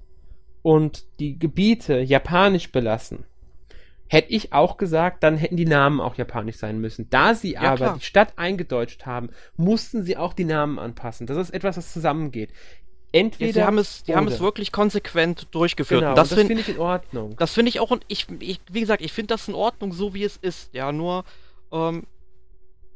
[0.63, 3.25] und die Gebiete japanisch belassen,
[4.13, 7.09] hätte ich auch gesagt, dann hätten die Namen auch japanisch sein müssen.
[7.11, 7.95] Da sie ja, aber klar.
[7.97, 11.29] die Stadt eingedeutscht haben, mussten sie auch die Namen anpassen.
[11.29, 12.51] Das ist etwas, das zusammengeht
[13.13, 13.47] entweder.
[13.47, 16.01] Ja, sie haben es, die haben es wirklich konsequent durchgeführt.
[16.01, 17.37] Genau, das, das finde find ich in Ordnung.
[17.39, 20.13] Das finde ich auch, und ich, ich, wie gesagt, ich finde das in Ordnung, so
[20.13, 20.75] wie es ist.
[20.75, 21.25] Ja, nur,
[21.71, 22.05] ähm,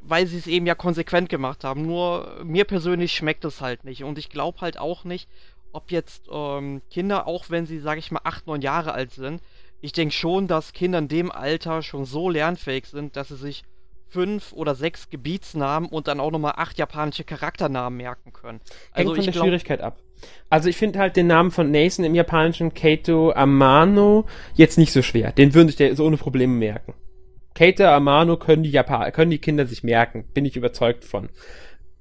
[0.01, 1.85] weil sie es eben ja konsequent gemacht haben.
[1.85, 4.03] Nur mir persönlich schmeckt es halt nicht.
[4.03, 5.29] Und ich glaube halt auch nicht,
[5.71, 9.41] ob jetzt ähm, Kinder, auch wenn sie, sage ich mal, acht, neun Jahre alt sind,
[9.81, 13.63] ich denke schon, dass Kinder in dem Alter schon so lernfähig sind, dass sie sich
[14.07, 18.61] fünf oder sechs Gebietsnamen und dann auch nochmal acht japanische Charakternamen merken können.
[18.91, 19.99] Also Hängt von der glaub, Schwierigkeit ab.
[20.49, 25.01] Also ich finde halt den Namen von Nathan im japanischen Keito Amano jetzt nicht so
[25.01, 25.31] schwer.
[25.31, 26.93] Den würde ich dir so ohne Probleme merken.
[27.53, 31.29] Keito Amano können die Japan können die Kinder sich merken, bin ich überzeugt von.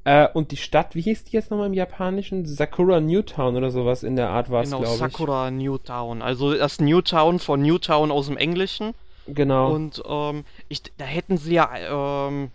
[0.04, 2.44] Äh, und die Stadt, wie hieß die jetzt nochmal im Japanischen?
[2.44, 5.00] Sakura Newtown oder sowas in der Art war es, genau, glaube ich.
[5.00, 6.22] Genau, Sakura Newtown.
[6.22, 8.94] Also das Newtown von Newtown aus dem Englischen.
[9.26, 9.72] Genau.
[9.72, 12.50] Und ähm, ich, da hätten sie ja ähm,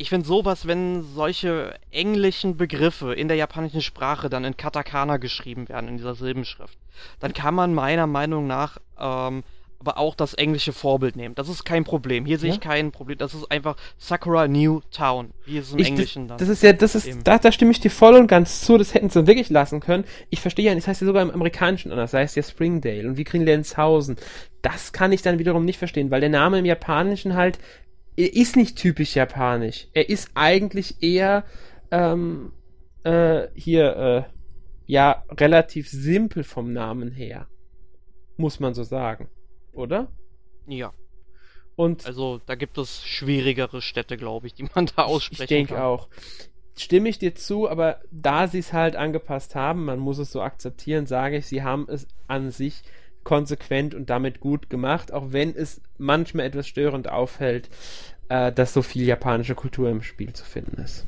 [0.00, 5.68] ich finde sowas, wenn solche englischen Begriffe in der japanischen Sprache dann in Katakana geschrieben
[5.68, 6.78] werden, in dieser Silbenschrift,
[7.18, 9.42] dann kann man meiner Meinung nach ähm,
[9.80, 11.34] aber auch das englische Vorbild nehmen.
[11.34, 12.26] Das ist kein Problem.
[12.26, 13.16] Hier sehe ich kein Problem.
[13.16, 16.36] Das ist einfach Sakura New Town, wie es im ich, Englischen dann.
[16.36, 18.76] Das ist ja, das ist, da, da stimme ich dir voll und ganz zu.
[18.76, 20.04] Das hätten sie wirklich lassen können.
[20.28, 22.10] Ich verstehe ja, das heißt ja sogar im Amerikanischen anders.
[22.10, 24.16] Das heißt ja Springdale und wie kriegen Lenshausen.
[24.60, 27.58] Das kann ich dann wiederum nicht verstehen, weil der Name im Japanischen halt
[28.16, 29.88] er ist nicht typisch japanisch.
[29.94, 31.44] Er ist eigentlich eher
[31.90, 32.52] ähm,
[33.02, 34.22] äh, hier äh,
[34.86, 37.48] ja relativ simpel vom Namen her,
[38.36, 39.28] muss man so sagen,
[39.80, 40.08] oder?
[40.66, 40.92] Ja.
[41.76, 45.74] Und also da gibt es schwierigere Städte, glaube ich, die man da aussprechen ich denke
[45.74, 45.82] kann.
[45.82, 46.08] auch.
[46.76, 50.40] Stimme ich dir zu, aber da sie es halt angepasst haben, man muss es so
[50.40, 52.82] akzeptieren, sage ich, sie haben es an sich
[53.24, 57.68] konsequent und damit gut gemacht, auch wenn es manchmal etwas störend auffällt,
[58.28, 61.06] äh, dass so viel japanische Kultur im Spiel zu finden ist.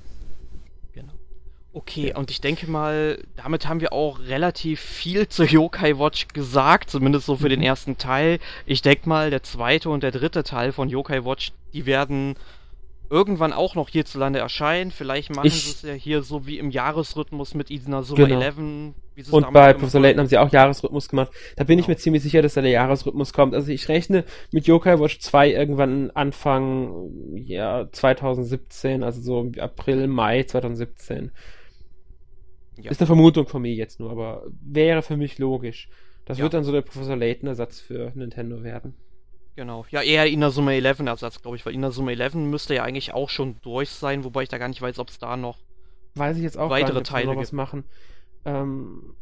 [1.74, 2.16] Okay, ja.
[2.16, 7.26] und ich denke mal, damit haben wir auch relativ viel zur Yokai Watch gesagt, zumindest
[7.26, 7.66] so für den mhm.
[7.66, 8.38] ersten Teil.
[8.66, 12.36] Ich denke mal, der zweite und der dritte Teil von Yokai Watch, die werden
[13.08, 14.90] irgendwann auch noch hierzulande erscheinen.
[14.90, 18.40] Vielleicht machen sie es ja hier so wie im Jahresrhythmus mit Inazuma genau.
[18.40, 18.56] 11.
[19.30, 21.30] Und bei Professor Layton haben sie auch Jahresrhythmus gemacht.
[21.56, 21.84] Da bin genau.
[21.84, 23.54] ich mir ziemlich sicher, dass da der Jahresrhythmus kommt.
[23.54, 30.44] Also ich rechne mit Yokai Watch 2 irgendwann Anfang ja, 2017, also so April, Mai
[30.44, 31.32] 2017.
[32.76, 32.90] Ja.
[32.90, 35.88] Ist eine Vermutung von mir jetzt nur, aber wäre für mich logisch.
[36.24, 36.44] Das ja.
[36.44, 38.94] wird dann so der Professor Layton Ersatz für Nintendo werden.
[39.56, 39.84] Genau.
[39.90, 43.56] Ja, eher Inazuma 11 Ersatz, glaube ich, weil Inazuma 11 müsste ja eigentlich auch schon
[43.62, 45.58] durch sein, wobei ich da gar nicht weiß, ob es da noch
[46.14, 47.84] weiß ich jetzt auch weitere nicht, Teile was machen.
[48.44, 49.14] Ähm,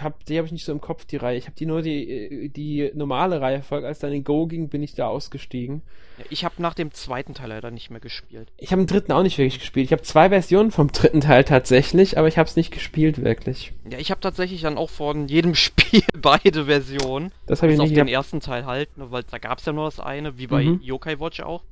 [0.00, 1.38] hab, die habe ich nicht so im Kopf, die Reihe.
[1.38, 3.86] Ich habe die nur die, die normale Reihe verfolgt.
[3.86, 5.82] Als dann in Go ging, bin ich da ausgestiegen.
[6.30, 8.50] Ich habe nach dem zweiten Teil leider nicht mehr gespielt.
[8.56, 9.86] Ich habe den dritten auch nicht wirklich gespielt.
[9.86, 13.72] Ich habe zwei Versionen vom dritten Teil tatsächlich, aber ich habe es nicht gespielt wirklich.
[13.88, 17.32] Ja, ich habe tatsächlich dann auch von jedem Spiel beide Versionen.
[17.46, 17.90] Das habe ich nicht.
[17.90, 20.46] auf den ersten Teil halt, ne, weil da gab es ja nur das eine, wie
[20.46, 20.80] bei mhm.
[20.82, 21.62] Yokai Watch auch.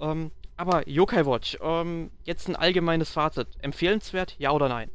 [0.00, 3.48] Ähm, aber Yokai Watch, ähm, jetzt ein allgemeines Fazit.
[3.60, 4.90] Empfehlenswert, ja oder nein?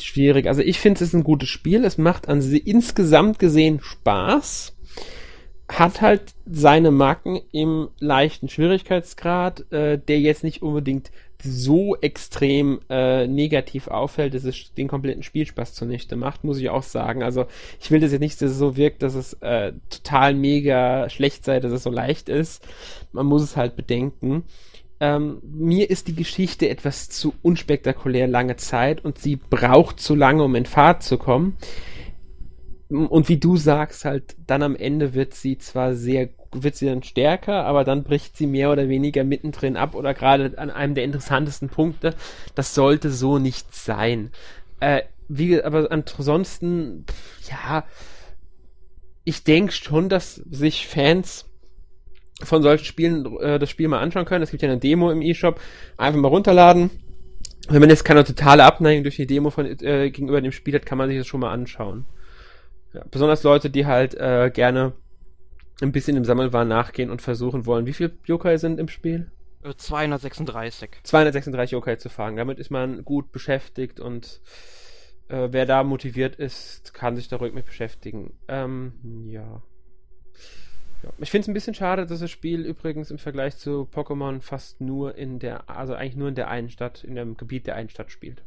[0.00, 0.46] Schwierig.
[0.46, 1.84] Also ich finde es ist ein gutes Spiel.
[1.84, 4.76] Es macht an sie insgesamt gesehen Spaß.
[5.68, 11.10] Hat halt seine Marken im leichten Schwierigkeitsgrad, äh, der jetzt nicht unbedingt
[11.44, 16.82] so extrem äh, negativ auffällt, dass es den kompletten Spielspaß zunichte macht, muss ich auch
[16.82, 17.22] sagen.
[17.22, 17.46] Also
[17.80, 21.44] ich will das jetzt nicht, dass es so wirkt, dass es äh, total mega schlecht
[21.44, 22.64] sei, dass es so leicht ist.
[23.12, 24.44] Man muss es halt bedenken.
[25.02, 30.44] Ähm, mir ist die Geschichte etwas zu unspektakulär lange Zeit und sie braucht zu lange,
[30.44, 31.56] um in Fahrt zu kommen.
[32.88, 37.02] Und wie du sagst, halt, dann am Ende wird sie zwar sehr, wird sie dann
[37.02, 41.02] stärker, aber dann bricht sie mehr oder weniger mittendrin ab oder gerade an einem der
[41.02, 42.14] interessantesten Punkte.
[42.54, 44.30] Das sollte so nicht sein.
[44.78, 47.06] Äh, wie, aber ansonsten,
[47.50, 47.82] ja,
[49.24, 51.51] ich denke schon, dass sich Fans
[52.42, 54.42] von solchen Spielen äh, das Spiel mal anschauen können.
[54.42, 55.60] Es gibt ja eine Demo im eShop.
[55.96, 56.90] Einfach mal runterladen.
[57.68, 60.86] Wenn man jetzt keine totale Abneigung durch die Demo von, äh, gegenüber dem Spiel hat,
[60.86, 62.06] kann man sich das schon mal anschauen.
[62.92, 64.92] Ja, besonders Leute, die halt äh, gerne
[65.80, 67.86] ein bisschen im Sammelwahn nachgehen und versuchen wollen.
[67.86, 69.30] Wie viele Yokai sind im Spiel?
[69.76, 70.88] 236.
[70.90, 72.36] Äh, 236 Yokai zu fangen.
[72.36, 74.40] Damit ist man gut beschäftigt und
[75.28, 78.34] äh, wer da motiviert ist, kann sich da ruhig mit beschäftigen.
[78.48, 78.92] Ähm,
[79.26, 79.62] ja.
[81.02, 81.10] Ja.
[81.18, 84.80] Ich finde es ein bisschen schade, dass das Spiel übrigens im Vergleich zu Pokémon fast
[84.80, 87.88] nur in der, also eigentlich nur in der einen Stadt, in dem Gebiet der einen
[87.88, 88.42] Stadt spielt.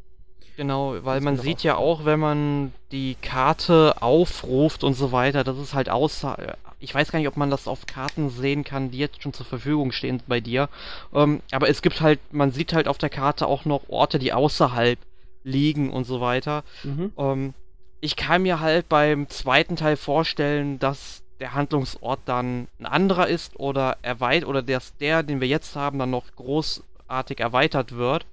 [0.57, 5.57] Genau, weil man sieht ja auch, wenn man die Karte aufruft und so weiter, das
[5.57, 6.57] ist halt außer.
[6.79, 9.45] Ich weiß gar nicht, ob man das auf Karten sehen kann, die jetzt schon zur
[9.45, 10.69] Verfügung stehen bei dir.
[11.13, 14.31] Ähm, aber es gibt halt, man sieht halt auf der Karte auch noch Orte, die
[14.31, 14.99] außerhalb
[15.43, 16.63] liegen und so weiter.
[16.83, 17.11] Mhm.
[17.17, 17.53] Ähm,
[17.99, 23.59] ich kann mir halt beim zweiten Teil vorstellen, dass der Handlungsort dann ein anderer ist
[23.59, 28.25] oder erweitert oder dass der, den wir jetzt haben, dann noch großartig erweitert wird.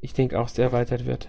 [0.00, 1.28] Ich denke auch, dass der erweitert wird.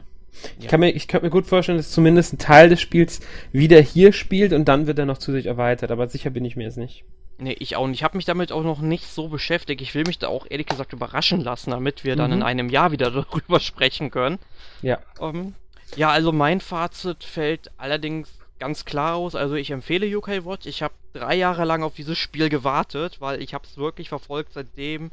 [0.59, 3.19] Ich, kann mir, ich kann mir gut vorstellen, dass zumindest ein Teil des Spiels
[3.51, 6.63] wieder hier spielt und dann wird er noch zusätzlich erweitert, aber sicher bin ich mir
[6.63, 7.03] jetzt nicht.
[7.37, 7.99] Nee, ich auch nicht.
[7.99, 9.81] Ich habe mich damit auch noch nicht so beschäftigt.
[9.81, 12.19] Ich will mich da auch ehrlich gesagt überraschen lassen, damit wir mhm.
[12.19, 14.37] dann in einem Jahr wieder darüber sprechen können.
[14.81, 14.99] Ja.
[15.19, 15.55] Um, ähm,
[15.95, 18.29] ja, also mein Fazit fällt allerdings
[18.61, 19.33] ganz klar aus.
[19.33, 20.67] Also ich empfehle UK Watch.
[20.67, 24.53] Ich habe drei Jahre lang auf dieses Spiel gewartet, weil ich habe es wirklich verfolgt,
[24.53, 25.09] seitdem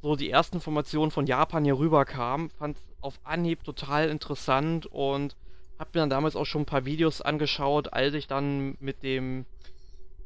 [0.00, 2.48] so die ersten Informationen von Japan hier rüberkamen.
[2.48, 5.36] Fand es auf Anhieb total interessant und
[5.78, 9.44] habe mir dann damals auch schon ein paar Videos angeschaut, als ich dann mit dem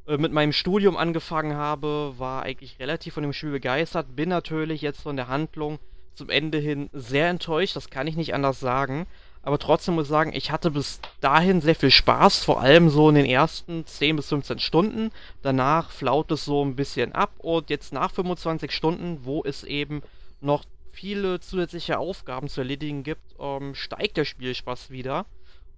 [0.06, 4.80] äh, mit meinem Studium angefangen habe, war eigentlich relativ von dem Spiel begeistert, bin natürlich
[4.80, 5.80] jetzt von der Handlung
[6.14, 9.08] zum Ende hin sehr enttäuscht, das kann ich nicht anders sagen.
[9.42, 13.08] Aber trotzdem muss ich sagen, ich hatte bis dahin sehr viel Spaß, vor allem so
[13.08, 15.10] in den ersten 10 bis 15 Stunden.
[15.42, 20.02] Danach flaut es so ein bisschen ab und jetzt nach 25 Stunden, wo es eben
[20.40, 25.24] noch viele zusätzliche Aufgaben zu erledigen gibt, ähm, steigt der Spielspaß wieder.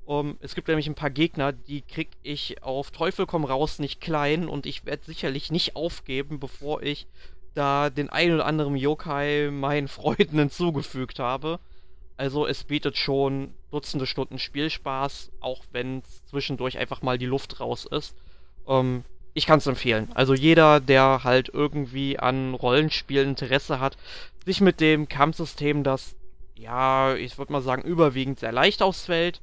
[0.05, 4.01] Um, es gibt nämlich ein paar Gegner, die krieg ich auf Teufel komm raus nicht
[4.01, 7.07] klein und ich werde sicherlich nicht aufgeben, bevor ich
[7.55, 11.61] da den ein oder anderen Yokai meinen Freunden hinzugefügt habe.
[12.17, 17.87] Also es bietet schon Dutzende Stunden Spielspaß, auch wenn zwischendurch einfach mal die Luft raus
[17.91, 18.15] ist.
[18.65, 19.05] Um,
[19.35, 20.11] ich kann es empfehlen.
[20.15, 23.97] Also jeder, der halt irgendwie an Rollenspielen Interesse hat,
[24.45, 26.17] sich mit dem Kampfsystem, das
[26.55, 29.41] ja, ich würde mal sagen, überwiegend sehr leicht ausfällt,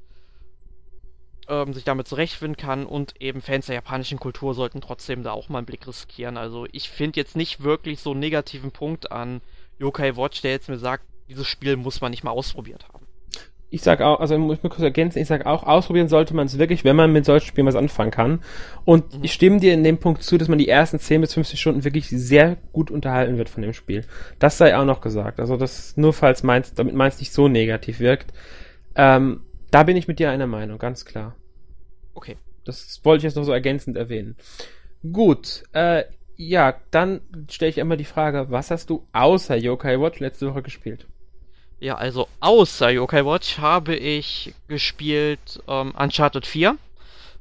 [1.48, 5.50] ähm, sich damit zurechtfinden kann und eben Fans der japanischen Kultur sollten trotzdem da auch
[5.50, 6.38] mal einen Blick riskieren.
[6.38, 9.42] Also ich finde jetzt nicht wirklich so einen negativen Punkt an
[9.80, 13.06] Yokai Watch, der jetzt mir sagt, dieses Spiel muss man nicht mal ausprobiert haben.
[13.72, 16.58] Ich sag auch, also ich muss kurz ergänzen, ich sag auch, ausprobieren sollte man es
[16.58, 18.42] wirklich, wenn man mit solchen Spielen was anfangen kann.
[18.84, 19.24] Und mhm.
[19.24, 21.84] ich stimme dir in dem Punkt zu, dass man die ersten 10 bis 15 Stunden
[21.84, 24.06] wirklich sehr gut unterhalten wird von dem Spiel.
[24.40, 25.40] Das sei auch noch gesagt.
[25.40, 28.34] Also das nur falls meins, damit meins nicht so negativ wirkt.
[28.96, 31.36] Ähm, da bin ich mit dir einer Meinung, ganz klar.
[32.16, 32.38] Okay.
[32.66, 34.36] Das wollte ich jetzt noch so ergänzend erwähnen.
[35.14, 36.04] Gut, äh,
[36.36, 40.62] ja, dann stelle ich einmal die Frage, was hast du außer Yokai Watch letzte Woche
[40.62, 41.06] gespielt?
[41.80, 46.78] Ja, also außer Yokai Watch habe ich gespielt ähm, Uncharted 4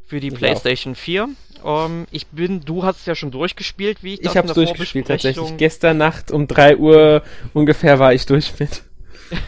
[0.09, 0.99] für die ich PlayStation auch.
[0.99, 1.28] 4.
[1.64, 4.55] Ähm, ich bin, du hast es ja schon durchgespielt, wie ich das Ich habe es
[4.55, 5.57] durchgespielt tatsächlich.
[5.59, 7.22] Gestern Nacht um 3 Uhr
[7.53, 8.82] ungefähr war ich durch mit.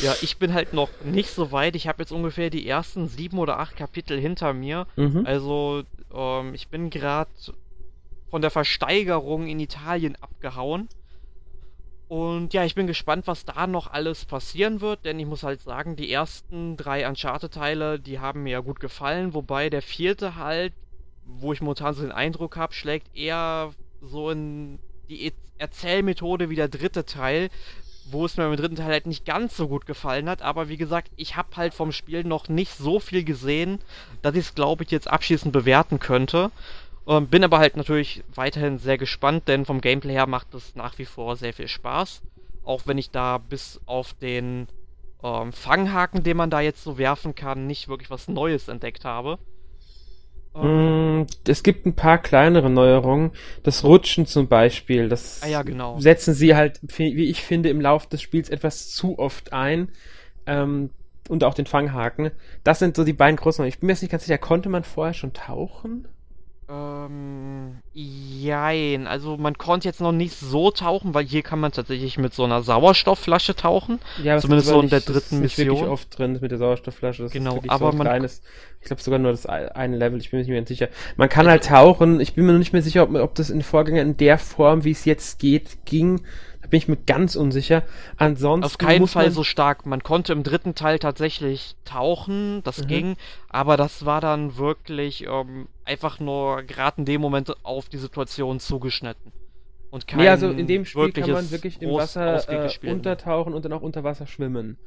[0.00, 1.76] Ja, ich bin halt noch nicht so weit.
[1.76, 4.88] Ich habe jetzt ungefähr die ersten sieben oder acht Kapitel hinter mir.
[4.96, 5.24] Mhm.
[5.24, 7.30] Also, ähm, ich bin gerade
[8.28, 10.88] von der Versteigerung in Italien abgehauen.
[12.14, 15.60] Und ja, ich bin gespannt, was da noch alles passieren wird, denn ich muss halt
[15.60, 20.72] sagen, die ersten drei Uncharted-Teile, die haben mir ja gut gefallen, wobei der vierte halt,
[21.26, 26.68] wo ich momentan so den Eindruck habe, schlägt eher so in die Erzählmethode wie der
[26.68, 27.50] dritte Teil,
[28.12, 30.40] wo es mir im dritten Teil halt nicht ganz so gut gefallen hat.
[30.40, 33.80] Aber wie gesagt, ich habe halt vom Spiel noch nicht so viel gesehen,
[34.22, 36.52] dass ich es, glaube ich, jetzt abschließend bewerten könnte.
[37.06, 40.98] Ähm, bin aber halt natürlich weiterhin sehr gespannt, denn vom Gameplay her macht es nach
[40.98, 42.22] wie vor sehr viel Spaß.
[42.64, 44.68] Auch wenn ich da bis auf den
[45.22, 49.38] ähm, Fanghaken, den man da jetzt so werfen kann, nicht wirklich was Neues entdeckt habe.
[50.54, 53.32] Mm, es gibt ein paar kleinere Neuerungen.
[53.64, 55.98] Das Rutschen zum Beispiel, das ah, ja, genau.
[55.98, 59.90] setzen sie halt, wie ich finde, im Laufe des Spiels etwas zu oft ein.
[60.46, 60.90] Ähm,
[61.28, 62.30] und auch den Fanghaken.
[62.64, 63.64] Das sind so die beiden großen.
[63.64, 66.06] Ich bin mir jetzt nicht ganz sicher, konnte man vorher schon tauchen?
[66.66, 69.06] Ähm, jein.
[69.06, 72.44] Also man konnte jetzt noch nicht so tauchen, weil hier kann man tatsächlich mit so
[72.44, 74.00] einer Sauerstoffflasche tauchen.
[74.22, 75.76] Ja, zumindest so in der dritten nicht Mission.
[75.76, 77.24] wirklich oft drin mit der Sauerstoffflasche.
[77.24, 78.42] Das genau, aber so man kleines,
[78.80, 80.18] ich glaube sogar nur das eine Level.
[80.18, 80.88] Ich bin mir nicht mehr sicher.
[81.16, 82.20] Man kann halt tauchen.
[82.20, 84.84] Ich bin mir noch nicht mehr sicher, ob, ob das in Vorgänger in der Form,
[84.84, 86.22] wie es jetzt geht, ging.
[86.64, 87.82] Da bin ich mir ganz unsicher.
[88.16, 88.64] Ansonsten.
[88.64, 89.84] Auf keinen Fall so stark.
[89.84, 92.86] Man konnte im dritten Teil tatsächlich tauchen, das mhm.
[92.86, 93.16] ging,
[93.50, 98.60] aber das war dann wirklich ähm, einfach nur gerade in dem Moment auf die Situation
[98.60, 99.30] zugeschnitten.
[99.90, 103.62] Und kein nee, also in dem Spiel kann man wirklich im Wasser äh, untertauchen und
[103.66, 104.78] dann auch unter Wasser schwimmen.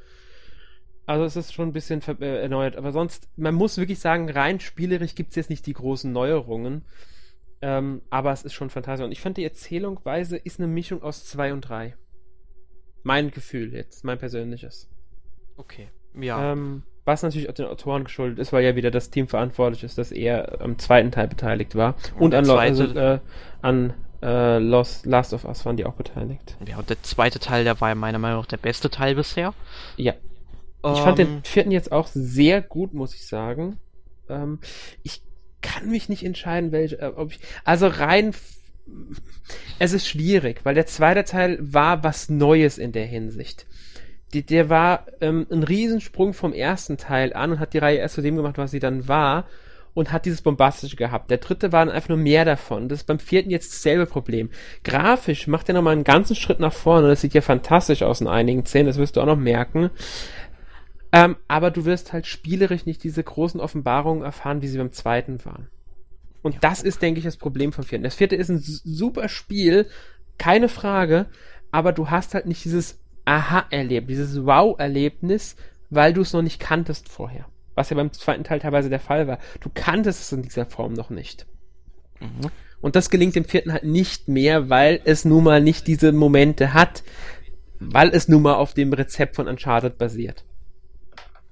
[1.06, 2.76] Also es ist schon ein bisschen äh, erneuert.
[2.76, 6.86] Aber sonst, man muss wirklich sagen, rein spielerisch gibt es jetzt nicht die großen Neuerungen.
[7.62, 9.06] Ähm, aber es ist schon fantastisch.
[9.06, 11.96] Und ich fand die Erzählungsweise ist eine Mischung aus 2 und 3.
[13.04, 14.90] Mein Gefühl jetzt, mein persönliches.
[15.56, 16.52] Okay, ja.
[16.52, 19.98] Ähm, was natürlich auch den Autoren geschuldet ist, weil ja wieder das Team verantwortlich ist,
[19.98, 21.96] dass er am zweiten Teil beteiligt war.
[22.16, 22.60] Und, und an, zweite...
[22.62, 23.20] also, äh,
[23.62, 26.58] an äh, Lost, Last of Us waren die auch beteiligt.
[26.68, 29.54] Ja, und der zweite Teil, der war ja meiner Meinung nach der beste Teil bisher.
[29.96, 30.14] Ja.
[30.84, 33.80] Ich fand den ähm, vierten jetzt auch sehr gut, muss ich sagen.
[34.30, 34.60] Ähm,
[35.04, 35.22] ich
[35.62, 38.34] kann mich nicht entscheiden, welche, äh, ob ich, also rein,
[39.80, 43.66] es ist schwierig, weil der zweite Teil war was Neues in der Hinsicht.
[44.34, 48.16] Die, der war ähm, ein Riesensprung vom ersten Teil an und hat die Reihe erst
[48.16, 49.46] zu dem gemacht, was sie dann war
[49.94, 51.32] und hat dieses Bombastische gehabt.
[51.32, 52.88] Der dritte war dann einfach nur mehr davon.
[52.88, 54.52] Das ist beim vierten jetzt dasselbe Problem.
[54.84, 57.08] Grafisch macht er nochmal einen ganzen Schritt nach vorne.
[57.08, 59.90] Das sieht ja fantastisch aus in einigen Szenen, das wirst du auch noch merken.
[61.12, 65.44] Ähm, aber du wirst halt spielerisch nicht diese großen Offenbarungen erfahren, wie sie beim zweiten
[65.46, 65.70] waren.
[66.42, 66.60] Und ja.
[66.62, 68.04] das ist, denke ich, das Problem vom vierten.
[68.04, 69.88] Das vierte ist ein super Spiel,
[70.38, 71.28] keine Frage,
[71.72, 75.56] aber du hast halt nicht dieses Aha-Erlebnis, dieses Wow-Erlebnis,
[75.90, 77.46] weil du es noch nicht kanntest vorher.
[77.76, 79.40] Was ja beim zweiten Teil teilweise der Fall war.
[79.62, 81.46] Du kanntest es in dieser Form noch nicht.
[82.20, 82.50] Mhm.
[82.82, 86.74] Und das gelingt dem vierten halt nicht mehr, weil es nun mal nicht diese Momente
[86.74, 87.04] hat,
[87.80, 90.46] weil es nun mal auf dem Rezept von Uncharted basiert.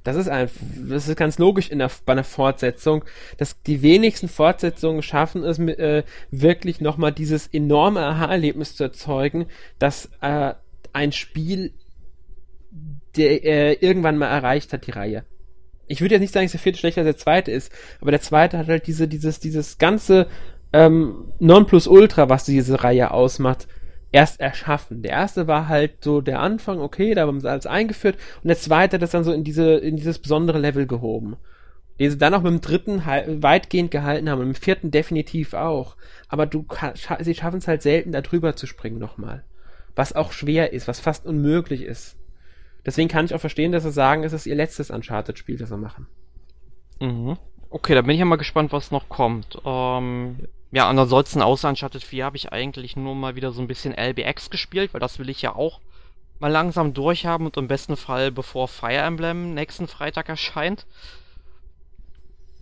[0.05, 0.55] Das ist einfach,
[0.87, 3.03] das ist ganz logisch in der, bei einer Fortsetzung,
[3.37, 9.47] dass die wenigsten Fortsetzungen schaffen es, äh, wirklich nochmal dieses enorme Aha-Erlebnis zu erzeugen,
[9.79, 10.53] dass äh,
[10.93, 11.73] ein Spiel
[13.17, 15.25] der äh, irgendwann mal erreicht hat, die Reihe.
[15.87, 18.21] Ich würde jetzt nicht sagen, dass der vierte schlechter als der zweite ist, aber der
[18.21, 20.27] zweite hat halt diese, dieses, dieses ganze
[20.71, 23.67] ähm, Nonplusultra, was diese Reihe ausmacht,
[24.15, 25.01] erst erschaffen.
[25.01, 28.57] Der erste war halt so der Anfang, okay, da haben sie alles eingeführt und der
[28.57, 31.35] zweite hat das dann so in diese, in dieses besondere Level gehoben.
[31.99, 33.03] Den sie dann auch mit dem dritten
[33.43, 35.97] weitgehend gehalten haben mit dem vierten definitiv auch.
[36.29, 36.65] Aber du,
[37.19, 39.43] sie schaffen es halt selten, da drüber zu springen nochmal.
[39.97, 42.15] Was auch schwer ist, was fast unmöglich ist.
[42.85, 45.77] Deswegen kann ich auch verstehen, dass sie sagen, es ist ihr letztes Uncharted-Spiel, das sie
[45.77, 46.07] machen.
[47.01, 47.37] Mhm.
[47.69, 49.57] Okay, da bin ich ja mal gespannt, was noch kommt.
[49.65, 53.93] Ähm, ja, ansonsten außer Uncharted 4 habe ich eigentlich nur mal wieder so ein bisschen
[53.97, 55.79] LBX gespielt, weil das will ich ja auch
[56.39, 60.85] mal langsam durchhaben und im besten Fall bevor Fire Emblem nächsten Freitag erscheint.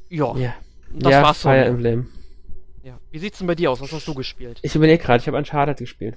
[0.09, 0.53] Ja, ja.
[0.91, 2.07] das ja, war's Fire Emblem.
[2.83, 2.99] Ja.
[3.09, 3.81] Wie sieht's denn bei dir aus?
[3.81, 4.59] Was hast du gespielt?
[4.61, 6.15] Ich überlege gerade, ich habe Uncharted gespielt.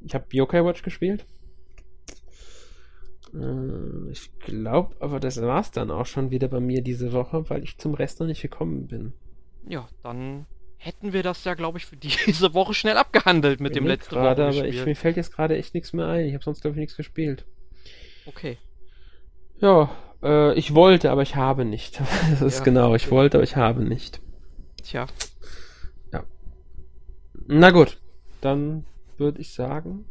[0.00, 1.26] Ich habe Yokai Watch gespielt.
[3.34, 7.64] Äh, ich glaube, aber das war's dann auch schon wieder bei mir diese Woche, weil
[7.64, 9.12] ich zum Rest noch nicht gekommen bin.
[9.66, 10.46] Ja, dann
[10.82, 14.46] hätten wir das ja, glaube ich, für diese Woche schnell abgehandelt mit dem letzten gerade,
[14.46, 16.26] aber ich, mir fällt jetzt gerade echt nichts mehr ein.
[16.26, 17.44] Ich habe sonst, glaube ich, nichts gespielt.
[18.26, 18.58] Okay.
[19.60, 19.90] Ja,
[20.22, 22.00] äh, ich wollte, aber ich habe nicht.
[22.30, 23.12] Das ist ja, genau, ich okay.
[23.12, 24.20] wollte, aber ich habe nicht.
[24.82, 25.06] Tja.
[26.12, 26.24] Ja.
[27.46, 27.98] Na gut,
[28.40, 28.84] dann
[29.18, 30.06] würde ich sagen,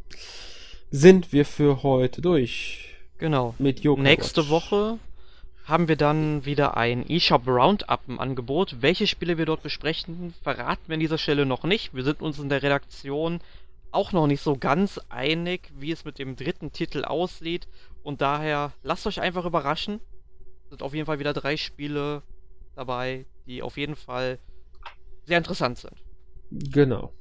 [0.90, 2.96] sind wir für heute durch.
[3.18, 3.54] Genau.
[3.58, 4.50] Mit Yoga Nächste Watch.
[4.50, 4.98] Woche
[5.64, 8.76] haben wir dann wieder ein eShop Roundup im Angebot.
[8.80, 11.94] Welche Spiele wir dort besprechen, verraten wir an dieser Stelle noch nicht.
[11.94, 13.40] Wir sind uns in der Redaktion
[13.92, 17.68] auch noch nicht so ganz einig, wie es mit dem dritten Titel aussieht.
[18.02, 20.00] Und daher lasst euch einfach überraschen.
[20.64, 22.22] Es sind auf jeden Fall wieder drei Spiele
[22.74, 24.38] dabei, die auf jeden Fall
[25.26, 25.94] sehr interessant sind.
[26.50, 27.12] Genau.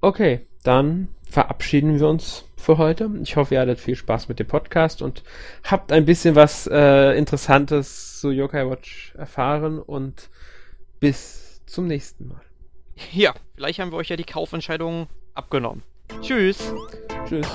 [0.00, 3.10] Okay, dann verabschieden wir uns für heute.
[3.22, 5.22] Ich hoffe, ihr hattet viel Spaß mit dem Podcast und
[5.64, 10.28] habt ein bisschen was äh, Interessantes zu Yokai Watch erfahren und
[10.98, 12.42] bis zum nächsten Mal.
[13.12, 15.82] Ja, vielleicht haben wir euch ja die Kaufentscheidung abgenommen.
[16.20, 16.74] Tschüss.
[17.26, 17.46] Tschüss.